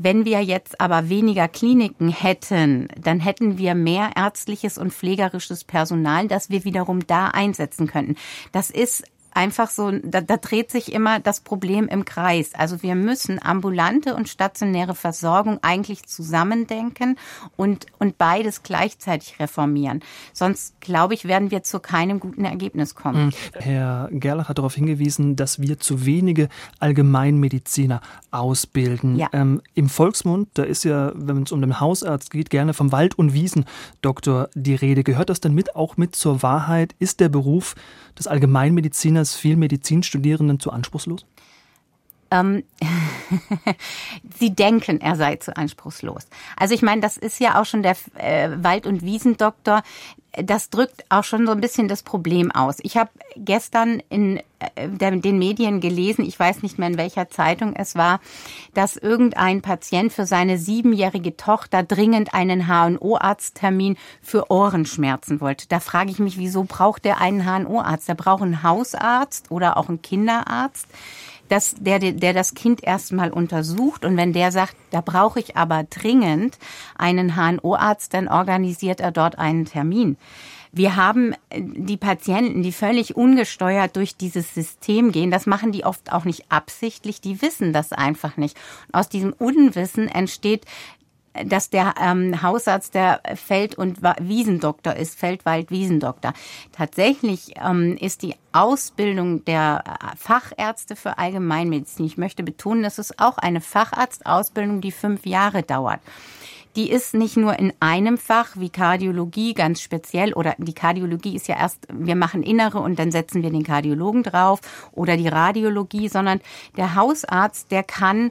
[0.00, 6.28] Wenn wir jetzt aber weniger Kliniken hätten, dann hätten wir mehr ärztliches und pflegerisches Personal,
[6.28, 8.14] das wir wiederum da einsetzen könnten.
[8.52, 9.02] Das ist
[9.38, 12.50] einfach so, da, da dreht sich immer das Problem im Kreis.
[12.54, 17.16] Also wir müssen ambulante und stationäre Versorgung eigentlich zusammendenken
[17.56, 20.00] und, und beides gleichzeitig reformieren.
[20.32, 23.30] Sonst, glaube ich, werden wir zu keinem guten Ergebnis kommen.
[23.30, 23.62] Hm.
[23.62, 26.48] Herr Gerlach hat darauf hingewiesen, dass wir zu wenige
[26.80, 28.00] Allgemeinmediziner
[28.32, 29.16] ausbilden.
[29.16, 29.28] Ja.
[29.32, 33.16] Ähm, Im Volksmund, da ist ja, wenn es um den Hausarzt geht, gerne vom Wald-
[33.16, 35.04] und Wiesendoktor die Rede.
[35.04, 36.96] Gehört das denn mit auch mit zur Wahrheit?
[36.98, 37.76] Ist der Beruf
[38.18, 41.26] des Allgemeinmediziners vielen Medizinstudierenden zu anspruchslos?
[42.30, 42.64] Ähm,
[44.38, 46.26] Sie denken, er sei zu anspruchslos.
[46.56, 49.82] Also ich meine, das ist ja auch schon der äh, Wald- und Wiesendoktor.
[50.32, 52.76] Das drückt auch schon so ein bisschen das Problem aus.
[52.82, 54.40] Ich habe gestern in
[54.76, 58.20] äh, den Medien gelesen, ich weiß nicht mehr in welcher Zeitung es war,
[58.74, 65.66] dass irgendein Patient für seine siebenjährige Tochter dringend einen HNO-Arzttermin für Ohrenschmerzen wollte.
[65.68, 68.08] Da frage ich mich, wieso braucht er einen HNO-Arzt?
[68.08, 70.86] Der braucht einen Hausarzt oder auch einen Kinderarzt
[71.48, 75.84] dass der, der das Kind erstmal untersucht und wenn der sagt, da brauche ich aber
[75.84, 76.58] dringend
[76.96, 80.16] einen HNO-Arzt, dann organisiert er dort einen Termin.
[80.72, 85.30] Wir haben äh, die Patienten, die völlig ungesteuert durch dieses System gehen.
[85.30, 87.20] Das machen die oft auch nicht absichtlich.
[87.20, 88.56] Die wissen das einfach nicht.
[88.88, 90.64] Und aus diesem Unwissen entsteht
[91.44, 96.32] dass der ähm, Hausarzt der Feld- und Wiesendoktor ist, Feldwald-Wiesendoktor.
[96.72, 103.18] Tatsächlich ähm, ist die Ausbildung der äh, Fachärzte für Allgemeinmedizin, ich möchte betonen, das ist
[103.18, 106.00] auch eine Facharztausbildung, die fünf Jahre dauert
[106.78, 111.48] die ist nicht nur in einem Fach wie Kardiologie ganz speziell oder die Kardiologie ist
[111.48, 114.60] ja erst, wir machen Innere und dann setzen wir den Kardiologen drauf
[114.92, 116.40] oder die Radiologie, sondern
[116.76, 118.30] der Hausarzt, der kann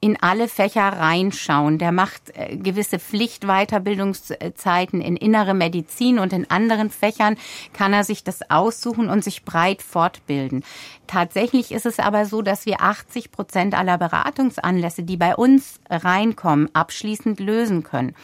[0.00, 1.78] in alle Fächer reinschauen.
[1.78, 7.36] Der macht äh, gewisse Pflichtweiterbildungszeiten in innere Medizin und in anderen Fächern
[7.72, 10.64] kann er sich das aussuchen und sich breit fortbilden.
[11.06, 16.68] Tatsächlich ist es aber so, dass wir 80 Prozent aller Beratungsanlässe, die bei uns reinkommen,
[16.74, 18.14] abschließend lösen können.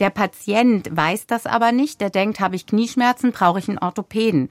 [0.00, 2.00] Der Patient weiß das aber nicht.
[2.00, 4.48] Der denkt, habe ich Knieschmerzen, brauche ich einen Orthopäden.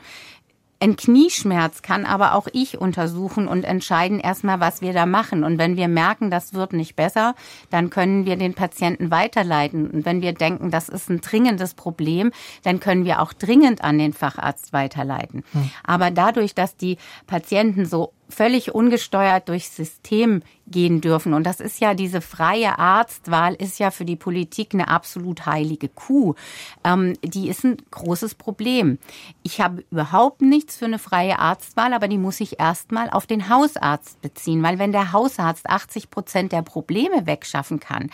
[0.84, 5.46] Ein Knieschmerz kann aber auch ich untersuchen und entscheiden erstmal, was wir da machen.
[5.46, 7.36] Und wenn wir merken, das wird nicht besser,
[7.70, 9.90] dann können wir den Patienten weiterleiten.
[9.90, 13.98] Und wenn wir denken, das ist ein dringendes Problem, dann können wir auch dringend an
[13.98, 15.46] den Facharzt weiterleiten.
[15.54, 15.72] Hm.
[15.86, 21.34] Aber dadurch, dass die Patienten so völlig ungesteuert durchs System gehen dürfen.
[21.34, 25.90] Und das ist ja diese freie Arztwahl ist ja für die Politik eine absolut heilige
[25.90, 26.36] Kuh.
[26.84, 28.98] Ähm, die ist ein großes Problem.
[29.44, 33.50] Ich habe überhaupt nichts für eine freie Arztwahl, aber die muss ich erstmal auf den
[33.50, 38.10] Hausarzt beziehen, weil wenn der Hausarzt 80 Prozent der Probleme wegschaffen kann,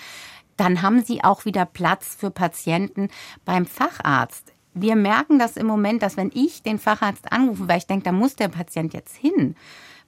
[0.57, 3.07] dann haben sie auch wieder Platz für Patienten
[3.45, 4.51] beim Facharzt.
[4.73, 8.11] Wir merken das im Moment, dass wenn ich den Facharzt anrufe, weil ich denke, da
[8.11, 9.55] muss der Patient jetzt hin,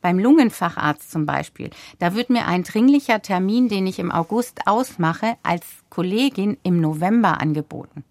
[0.02, 5.36] beim Lungenfacharzt zum Beispiel, da wird mir ein dringlicher Termin, den ich im August ausmache,
[5.44, 8.04] als Kollegin im November angeboten.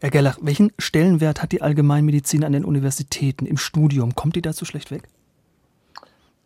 [0.00, 4.16] Herr Gellach, welchen Stellenwert hat die Allgemeinmedizin an den Universitäten im Studium?
[4.16, 5.04] Kommt die da so schlecht weg?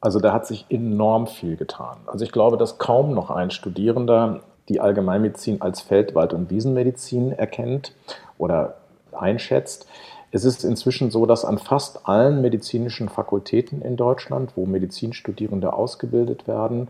[0.00, 1.96] Also da hat sich enorm viel getan.
[2.06, 7.94] Also ich glaube, dass kaum noch ein Studierender die Allgemeinmedizin als Feldwald- und Wiesenmedizin erkennt
[8.36, 8.76] oder
[9.12, 9.86] einschätzt.
[10.32, 16.46] Es ist inzwischen so, dass an fast allen medizinischen Fakultäten in Deutschland, wo Medizinstudierende ausgebildet
[16.46, 16.88] werden,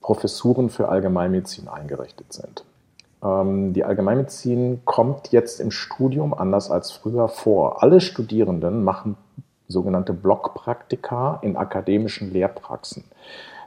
[0.00, 2.64] Professuren für Allgemeinmedizin eingerichtet sind.
[3.22, 7.82] Ähm, die Allgemeinmedizin kommt jetzt im Studium anders als früher vor.
[7.82, 9.16] Alle Studierenden machen
[9.68, 13.04] sogenannte Blockpraktika in akademischen Lehrpraxen.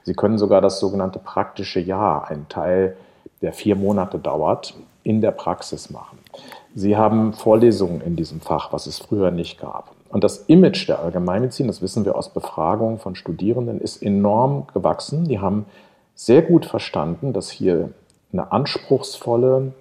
[0.03, 2.95] Sie können sogar das sogenannte praktische Jahr, ein Teil,
[3.41, 6.19] der vier Monate dauert, in der Praxis machen.
[6.75, 9.91] Sie haben Vorlesungen in diesem Fach, was es früher nicht gab.
[10.09, 15.25] Und das Image der Allgemeinmedizin, das wissen wir aus Befragungen von Studierenden, ist enorm gewachsen.
[15.25, 15.65] Die haben
[16.15, 17.89] sehr gut verstanden, dass hier
[18.33, 19.73] eine anspruchsvolle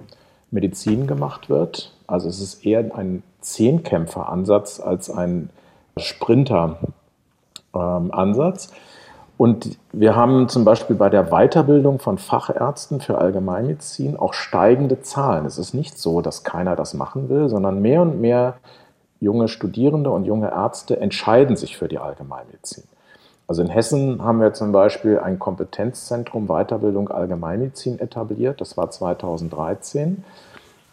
[0.51, 1.93] Medizin gemacht wird.
[2.07, 5.51] Also es ist eher ein Zehnkämpfer-Ansatz als ein
[5.97, 8.73] Sprinter-Ansatz.
[9.39, 15.47] Und wir haben zum Beispiel bei der Weiterbildung von Fachärzten für Allgemeinmedizin auch steigende Zahlen.
[15.47, 18.57] Es ist nicht so, dass keiner das machen will, sondern mehr und mehr
[19.21, 22.83] junge Studierende und junge Ärzte entscheiden sich für die Allgemeinmedizin.
[23.47, 28.61] Also in Hessen haben wir zum Beispiel ein Kompetenzzentrum Weiterbildung Allgemeinmedizin etabliert.
[28.61, 30.25] Das war 2013.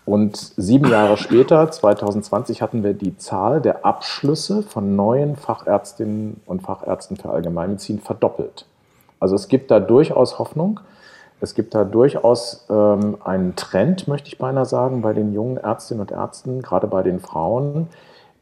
[0.06, 6.62] Und sieben Jahre später, 2020, hatten wir die Zahl der Abschlüsse von neuen Fachärztinnen und
[6.62, 8.68] Fachärzten für Allgemeinmedizin verdoppelt.
[9.20, 10.80] Also es gibt da durchaus Hoffnung.
[11.42, 16.02] Es gibt da durchaus ähm, einen Trend, möchte ich beinahe sagen, bei den jungen Ärztinnen
[16.02, 17.88] und Ärzten, gerade bei den Frauen,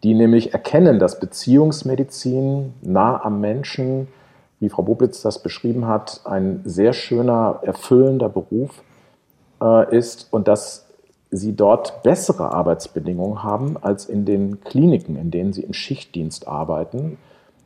[0.03, 4.09] die nämlich erkennen, dass Beziehungsmedizin nah am Menschen,
[4.59, 8.83] wie Frau Boblitz das beschrieben hat, ein sehr schöner, erfüllender Beruf
[9.61, 10.82] äh, ist und dass
[11.37, 17.17] sie dort bessere Arbeitsbedingungen haben als in den Kliniken, in denen sie im Schichtdienst arbeiten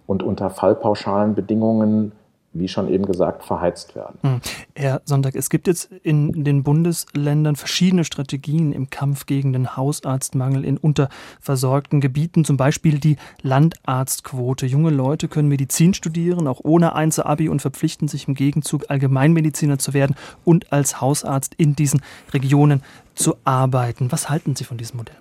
[0.06, 2.14] und unter fallpauschalen Bedingungen
[2.60, 4.18] wie schon eben gesagt, verheizt werden.
[4.22, 4.42] Hm.
[4.76, 10.66] Herr Sonntag, es gibt jetzt in den Bundesländern verschiedene Strategien im Kampf gegen den Hausarztmangel
[10.66, 14.66] in unterversorgten Gebieten, zum Beispiel die Landarztquote.
[14.66, 19.94] Junge Leute können Medizin studieren, auch ohne Einzel-Abi und verpflichten sich im Gegenzug Allgemeinmediziner zu
[19.94, 22.02] werden und als Hausarzt in diesen
[22.34, 22.84] Regionen
[23.16, 24.12] zu arbeiten.
[24.12, 25.16] Was halten Sie von diesem Modell?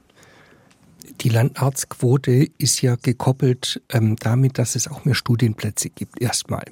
[1.21, 6.65] Die Landarztquote ist ja gekoppelt ähm, damit, dass es auch mehr Studienplätze gibt, erstmal.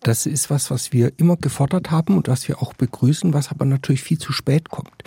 [0.00, 3.64] Das ist was, was wir immer gefordert haben und was wir auch begrüßen, was aber
[3.64, 5.04] natürlich viel zu spät kommt.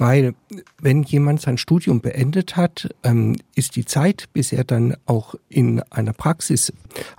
[0.00, 0.34] Weil
[0.80, 5.82] wenn jemand sein Studium beendet hat, ähm, ist die Zeit, bis er dann auch in
[5.90, 6.72] einer Praxis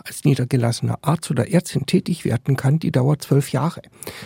[0.04, 3.84] als niedergelassener Arzt oder Ärztin tätig werden kann, die dauert zwölf Jahre.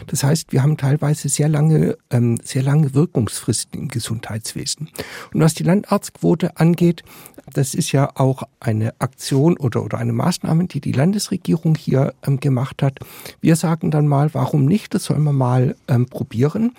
[0.08, 4.88] Das heißt, wir haben teilweise sehr lange, ähm, sehr lange Wirkungsfristen im Gesundheitswesen.
[5.34, 7.04] Und was die Landarztquote angeht,
[7.54, 12.40] das ist ja auch eine Aktion oder, oder eine Maßnahme, die die Landesregierung hier ähm,
[12.40, 13.00] gemacht hat.
[13.42, 14.94] Wir sagen dann mal, warum nicht?
[14.94, 16.76] Das sollen wir mal ähm, probieren,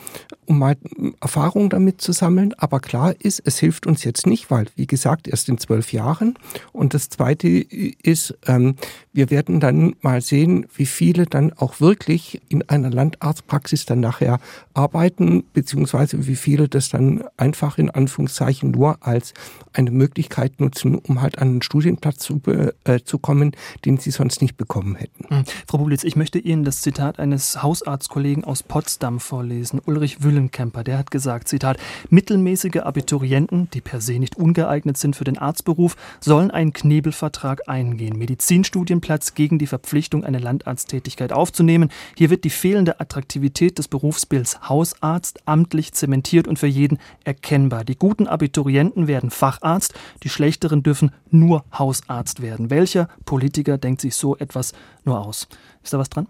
[0.46, 2.52] um mal ähm, Erfahrungen damit zu sammeln.
[2.58, 6.36] Aber klar ist, es hilft uns jetzt nicht, weil, wie gesagt, erst in zwölf Jahren.
[6.72, 8.76] Und das Zweite ist, ähm,
[9.12, 14.40] wir werden dann mal sehen, wie viele dann auch wirklich in einer Landarztpraxis dann nachher
[14.74, 19.32] arbeiten, beziehungsweise wie viele das dann einfach in Anführungszeichen nur als
[19.72, 22.40] eine Möglichkeit nutzen, um halt an einen Studienplatz zu,
[22.84, 23.52] äh, zu kommen,
[23.84, 25.34] den sie sonst nicht bekommen hätten.
[25.34, 25.44] Mhm.
[25.68, 30.84] Frau Bublitz, ich möchte Ihnen das Zitat eines Hausarztkollegen aus Potsdam vorlesen, Ulrich Wüllenkemper.
[30.84, 31.78] Der hat gesagt, Zitat,
[32.10, 38.18] mittelmäßige Abiturienten, die per se nicht ungeeignet sind für den Arztberuf, sollen einen Knebelvertrag eingehen.
[38.18, 41.90] Medizinstudienplatz gegen die Verpflichtung, eine Landarzttätigkeit aufzunehmen.
[42.16, 47.84] Hier wird die fehlende Attraktivität des Berufsbilds Hausarzt amtlich zementiert und für jeden erkennbar.
[47.84, 52.70] Die guten Abiturienten werden Facharzt, die schlechteren dürfen nur Hausarzt werden.
[52.70, 54.74] Welcher Politiker denkt sich so etwas
[55.04, 55.48] nur aus?
[55.82, 56.28] Ist da was dran?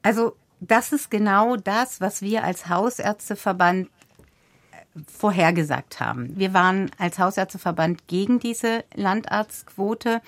[0.00, 6.34] Also das ist genau das, was wir als Hausärzteverband äh, vorhergesagt haben.
[6.38, 10.22] Wir waren als Hausärzteverband gegen diese Landarztquote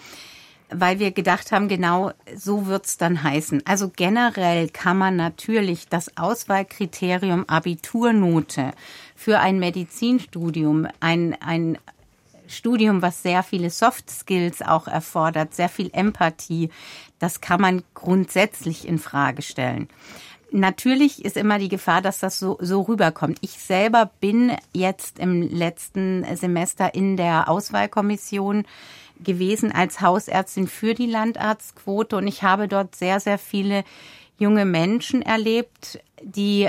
[0.70, 3.62] weil wir gedacht haben, genau so wird's dann heißen.
[3.66, 8.72] Also generell kann man natürlich das Auswahlkriterium Abiturnote
[9.14, 11.79] für ein Medizinstudium, ein, ein
[12.55, 16.71] Studium, was sehr viele Soft Skills auch erfordert, sehr viel Empathie,
[17.19, 19.89] das kann man grundsätzlich in Frage stellen.
[20.51, 23.39] Natürlich ist immer die Gefahr, dass das so, so rüberkommt.
[23.41, 28.65] Ich selber bin jetzt im letzten Semester in der Auswahlkommission
[29.19, 33.85] gewesen als Hausärztin für die Landarztquote und ich habe dort sehr, sehr viele
[34.39, 36.69] junge Menschen erlebt, die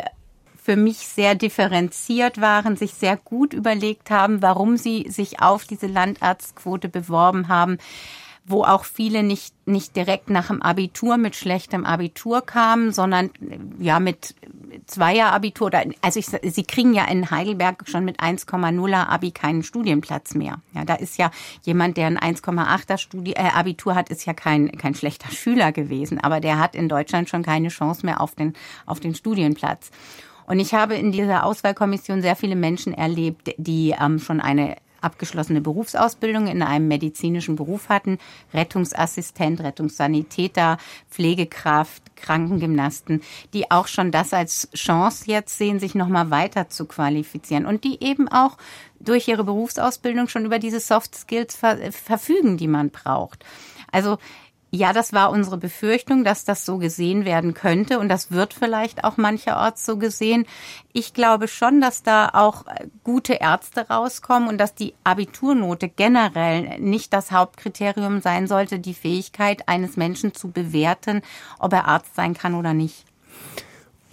[0.66, 5.86] für mich sehr differenziert waren, sich sehr gut überlegt haben, warum sie sich auf diese
[5.86, 7.78] Landarztquote beworben haben
[8.48, 13.32] wo auch viele nicht, nicht direkt nach dem Abitur mit schlechtem Abitur kamen, sondern
[13.80, 14.36] ja mit
[14.86, 15.68] Zweier-Abitur.
[15.68, 20.62] Oder, also ich, sie kriegen ja in Heidelberg schon mit 1,0er Abi keinen Studienplatz mehr.
[20.74, 21.32] Ja, da ist ja
[21.64, 26.20] jemand, der ein 1,8er Studi äh, Abitur hat, ist ja kein, kein schlechter Schüler gewesen,
[26.20, 28.54] aber der hat in Deutschland schon keine Chance mehr auf den,
[28.86, 29.90] auf den Studienplatz.
[30.48, 34.76] Und ich habe in dieser Auswahlkommission sehr viele Menschen erlebt, die ähm, schon eine
[35.06, 38.18] abgeschlossene Berufsausbildung in einem medizinischen Beruf hatten,
[38.54, 40.78] Rettungsassistent, Rettungssanitäter,
[41.10, 43.22] Pflegekraft, Krankengymnasten,
[43.54, 48.04] die auch schon das als Chance jetzt sehen, sich nochmal weiter zu qualifizieren und die
[48.04, 48.58] eben auch
[49.00, 53.46] durch ihre Berufsausbildung schon über diese Soft Skills verfügen, die man braucht.
[53.92, 54.18] Also
[54.76, 59.04] ja, das war unsere Befürchtung, dass das so gesehen werden könnte und das wird vielleicht
[59.04, 60.46] auch mancherorts so gesehen.
[60.94, 62.66] Ich glaube schon, dass da auch
[63.04, 69.68] gute Ärzte rauskommen und dass die Abiturnote generell nicht das Hauptkriterium sein sollte, die Fähigkeit
[69.68, 71.22] eines Menschen zu bewerten,
[71.60, 73.06] ob er Arzt sein kann oder nicht.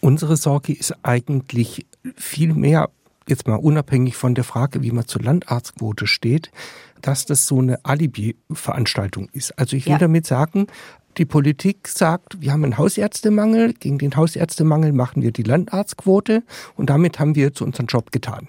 [0.00, 1.86] Unsere Sorge ist eigentlich
[2.16, 2.90] viel mehr
[3.28, 6.50] jetzt mal unabhängig von der Frage, wie man zur Landarztquote steht,
[7.00, 9.58] dass das so eine Alibi-Veranstaltung ist.
[9.58, 9.98] Also ich will ja.
[9.98, 10.66] damit sagen,
[11.18, 16.42] Die Politik sagt, wir haben einen Hausärztemangel, gegen den Hausärztemangel machen wir die Landarztquote
[16.76, 18.48] und damit haben wir jetzt unseren Job getan.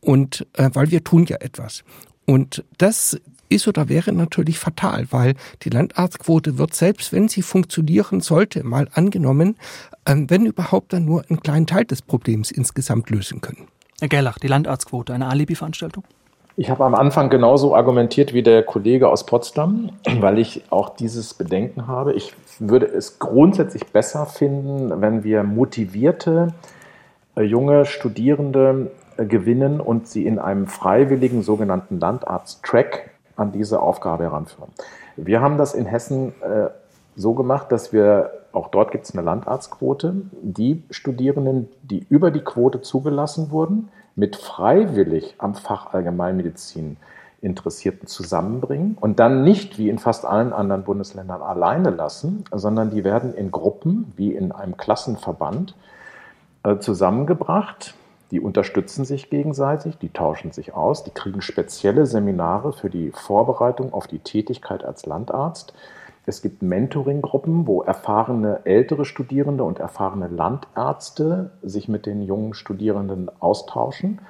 [0.00, 1.84] Und äh, weil wir tun ja etwas.
[2.26, 3.16] Und das
[3.48, 8.88] ist oder wäre natürlich fatal, weil die Landarztquote wird, selbst wenn sie funktionieren sollte, mal
[8.92, 9.56] angenommen,
[10.04, 13.68] äh, wenn überhaupt dann nur einen kleinen Teil des Problems insgesamt lösen können.
[14.00, 16.04] Herr Gerlach, die Landarztquote, eine Alibi-Veranstaltung?
[16.56, 19.90] Ich habe am Anfang genauso argumentiert wie der Kollege aus Potsdam,
[20.20, 22.12] weil ich auch dieses Bedenken habe.
[22.12, 26.54] Ich würde es grundsätzlich besser finden, wenn wir motivierte
[27.36, 34.24] äh, junge Studierende äh, gewinnen und sie in einem freiwilligen sogenannten Landarzt-Track an diese Aufgabe
[34.24, 34.70] heranführen.
[35.16, 36.68] Wir haben das in Hessen äh,
[37.16, 42.40] so gemacht, dass wir, auch dort gibt es eine Landarztquote, die Studierenden, die über die
[42.40, 46.96] Quote zugelassen wurden, mit freiwillig am Fach Allgemeinmedizin
[47.40, 53.04] Interessierten zusammenbringen und dann nicht wie in fast allen anderen Bundesländern alleine lassen, sondern die
[53.04, 55.74] werden in Gruppen wie in einem Klassenverband
[56.62, 57.94] äh, zusammengebracht.
[58.30, 63.92] Die unterstützen sich gegenseitig, die tauschen sich aus, die kriegen spezielle Seminare für die Vorbereitung
[63.92, 65.74] auf die Tätigkeit als Landarzt.
[66.26, 73.30] Es gibt Mentoring-Gruppen, wo erfahrene ältere Studierende und erfahrene Landärzte sich mit den jungen Studierenden
[73.40, 74.20] austauschen.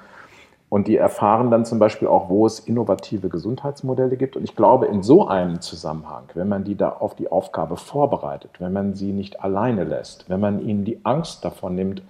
[0.67, 4.35] Und die erfahren dann zum Beispiel auch, wo es innovative Gesundheitsmodelle gibt.
[4.35, 8.51] Und ich glaube, in so einem Zusammenhang, wenn man die da auf die Aufgabe vorbereitet,
[8.59, 12.01] wenn man sie nicht alleine lässt, wenn man ihnen die Angst davon nimmt,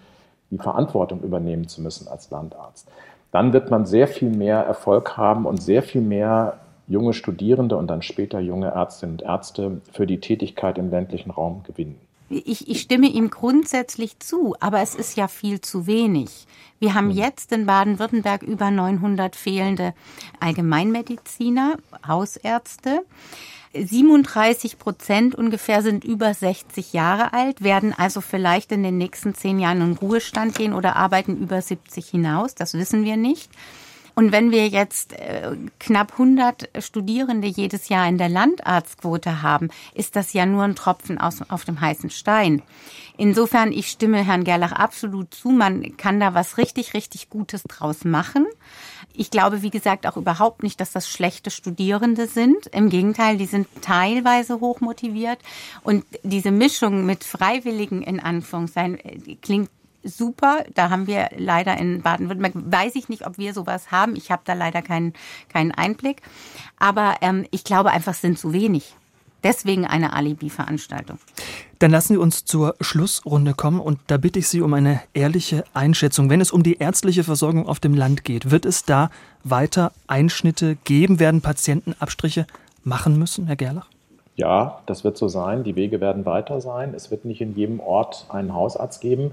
[0.49, 2.89] die Verantwortung übernehmen zu müssen als Landarzt,
[3.31, 6.57] dann wird man sehr viel mehr Erfolg haben und sehr viel mehr
[6.87, 11.63] junge Studierende und dann später junge Ärztinnen und Ärzte für die Tätigkeit im ländlichen Raum
[11.63, 11.99] gewinnen.
[12.29, 16.47] Ich, ich, stimme ihm grundsätzlich zu, aber es ist ja viel zu wenig.
[16.79, 17.17] Wir haben hm.
[17.17, 19.93] jetzt in Baden-Württemberg über 900 fehlende
[20.39, 21.77] Allgemeinmediziner,
[22.07, 23.05] Hausärzte.
[23.73, 29.59] 37 Prozent ungefähr sind über 60 Jahre alt, werden also vielleicht in den nächsten zehn
[29.59, 32.55] Jahren in Ruhestand gehen oder arbeiten über 70 hinaus.
[32.55, 33.51] Das wissen wir nicht.
[34.15, 40.15] Und wenn wir jetzt äh, knapp 100 Studierende jedes Jahr in der Landarztquote haben, ist
[40.15, 42.61] das ja nur ein Tropfen aus, auf dem heißen Stein.
[43.17, 45.49] Insofern, ich stimme Herrn Gerlach absolut zu.
[45.49, 48.45] Man kann da was richtig, richtig Gutes draus machen.
[49.13, 52.67] Ich glaube, wie gesagt, auch überhaupt nicht, dass das schlechte Studierende sind.
[52.67, 55.39] Im Gegenteil, die sind teilweise hochmotiviert.
[55.83, 59.69] Und diese Mischung mit Freiwilligen in Anführungszeichen äh, klingt
[60.05, 60.63] super.
[60.73, 64.15] Da haben wir leider in Baden-Württemberg, weiß ich nicht, ob wir sowas haben.
[64.15, 65.13] Ich habe da leider keinen,
[65.49, 66.21] keinen Einblick.
[66.77, 68.95] Aber ähm, ich glaube einfach, es sind zu wenig.
[69.43, 71.19] Deswegen eine Alibi-Veranstaltung.
[71.77, 75.65] Dann lassen Sie uns zur Schlussrunde kommen und da bitte ich Sie um eine ehrliche
[75.75, 76.31] Einschätzung.
[76.31, 79.11] Wenn es um die ärztliche Versorgung auf dem Land geht, wird es da
[79.43, 81.19] weiter Einschnitte geben?
[81.19, 82.47] Werden Patienten Abstriche
[82.83, 83.87] machen müssen, Herr Gerlach?
[84.35, 85.63] Ja, das wird so sein.
[85.63, 86.93] Die Wege werden weiter sein.
[86.95, 89.31] Es wird nicht in jedem Ort einen Hausarzt geben.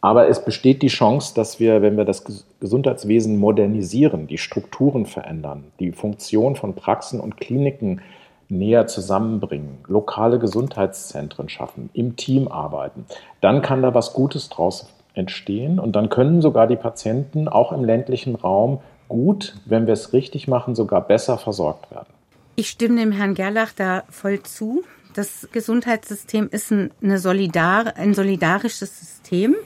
[0.00, 2.24] Aber es besteht die Chance, dass wir, wenn wir das
[2.60, 8.00] Gesundheitswesen modernisieren, die Strukturen verändern, die Funktion von Praxen und Kliniken
[8.48, 13.06] näher zusammenbringen, lokale Gesundheitszentren schaffen, im Team arbeiten,
[13.40, 17.84] dann kann da was Gutes draus entstehen und dann können sogar die Patienten auch im
[17.84, 22.08] ländlichen Raum gut, wenn wir es richtig machen, sogar besser versorgt werden.
[22.56, 24.84] Ich stimme dem Herrn Gerlach da voll zu.
[25.14, 29.56] Das Gesundheitssystem ist ein, eine solidar, ein solidarisches System.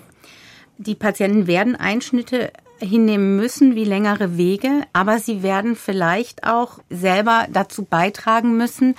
[0.79, 7.47] Die Patienten werden Einschnitte hinnehmen müssen wie längere Wege, aber sie werden vielleicht auch selber
[7.51, 8.97] dazu beitragen müssen,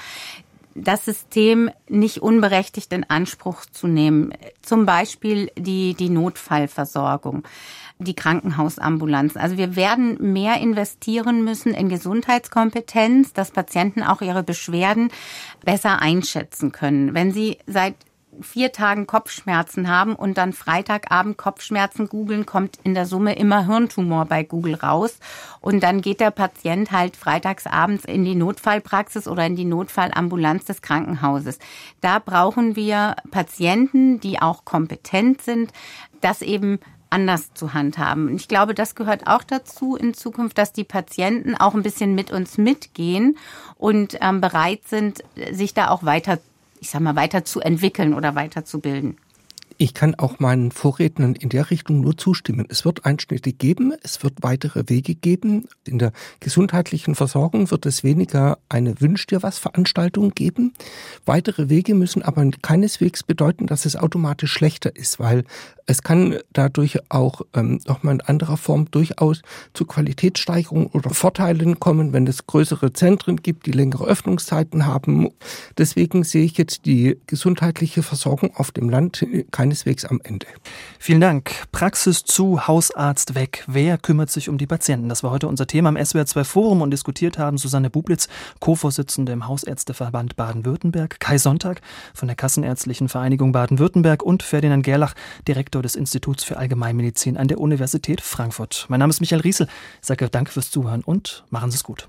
[0.75, 4.33] das System nicht unberechtigt in Anspruch zu nehmen.
[4.61, 7.43] Zum Beispiel die, die Notfallversorgung,
[7.99, 9.37] die Krankenhausambulanz.
[9.37, 15.09] Also wir werden mehr investieren müssen in Gesundheitskompetenz, dass Patienten auch ihre Beschwerden
[15.63, 17.13] besser einschätzen können.
[17.13, 17.95] Wenn sie seit
[18.41, 24.25] vier Tagen Kopfschmerzen haben und dann Freitagabend Kopfschmerzen googeln, kommt in der Summe immer Hirntumor
[24.25, 25.17] bei Google raus.
[25.61, 30.81] Und dann geht der Patient halt freitagsabends in die Notfallpraxis oder in die Notfallambulanz des
[30.81, 31.59] Krankenhauses.
[32.01, 35.71] Da brauchen wir Patienten, die auch kompetent sind,
[36.21, 36.79] das eben
[37.13, 38.35] anders zu handhaben.
[38.35, 42.31] Ich glaube, das gehört auch dazu in Zukunft, dass die Patienten auch ein bisschen mit
[42.31, 43.37] uns mitgehen
[43.77, 46.39] und ähm, bereit sind, sich da auch weiter
[46.83, 49.17] ich sag mal, weiterzuentwickeln oder weiterzubilden.
[49.83, 52.65] Ich kann auch meinen Vorrednern in der Richtung nur zustimmen.
[52.69, 55.67] Es wird Einschnitte geben, es wird weitere Wege geben.
[55.83, 60.71] In der gesundheitlichen Versorgung wird es weniger eine Wünsch dir was Veranstaltung geben.
[61.25, 65.43] Weitere Wege müssen aber keineswegs bedeuten, dass es automatisch schlechter ist, weil
[65.85, 69.41] es kann dadurch auch ähm, nochmal in anderer Form durchaus
[69.73, 75.29] zu Qualitätssteigerungen oder Vorteilen kommen, wenn es größere Zentren gibt, die längere Öffnungszeiten haben.
[75.77, 79.25] Deswegen sehe ich jetzt die gesundheitliche Versorgung auf dem Land
[79.73, 80.45] keineswegs am Ende.
[80.99, 81.51] Vielen Dank.
[81.71, 83.63] Praxis zu, Hausarzt weg.
[83.67, 85.09] Wer kümmert sich um die Patienten?
[85.09, 88.27] Das war heute unser Thema im SWR 2 Forum und diskutiert haben Susanne Bublitz,
[88.59, 91.81] Co-Vorsitzende im Hausärzteverband Baden-Württemberg, Kai Sonntag
[92.13, 95.15] von der Kassenärztlichen Vereinigung Baden-Württemberg und Ferdinand Gerlach,
[95.47, 98.85] Direktor des Instituts für Allgemeinmedizin an der Universität Frankfurt.
[98.89, 99.67] Mein Name ist Michael Riesel.
[100.01, 102.01] Ich sage danke fürs Zuhören und machen Sie es gut.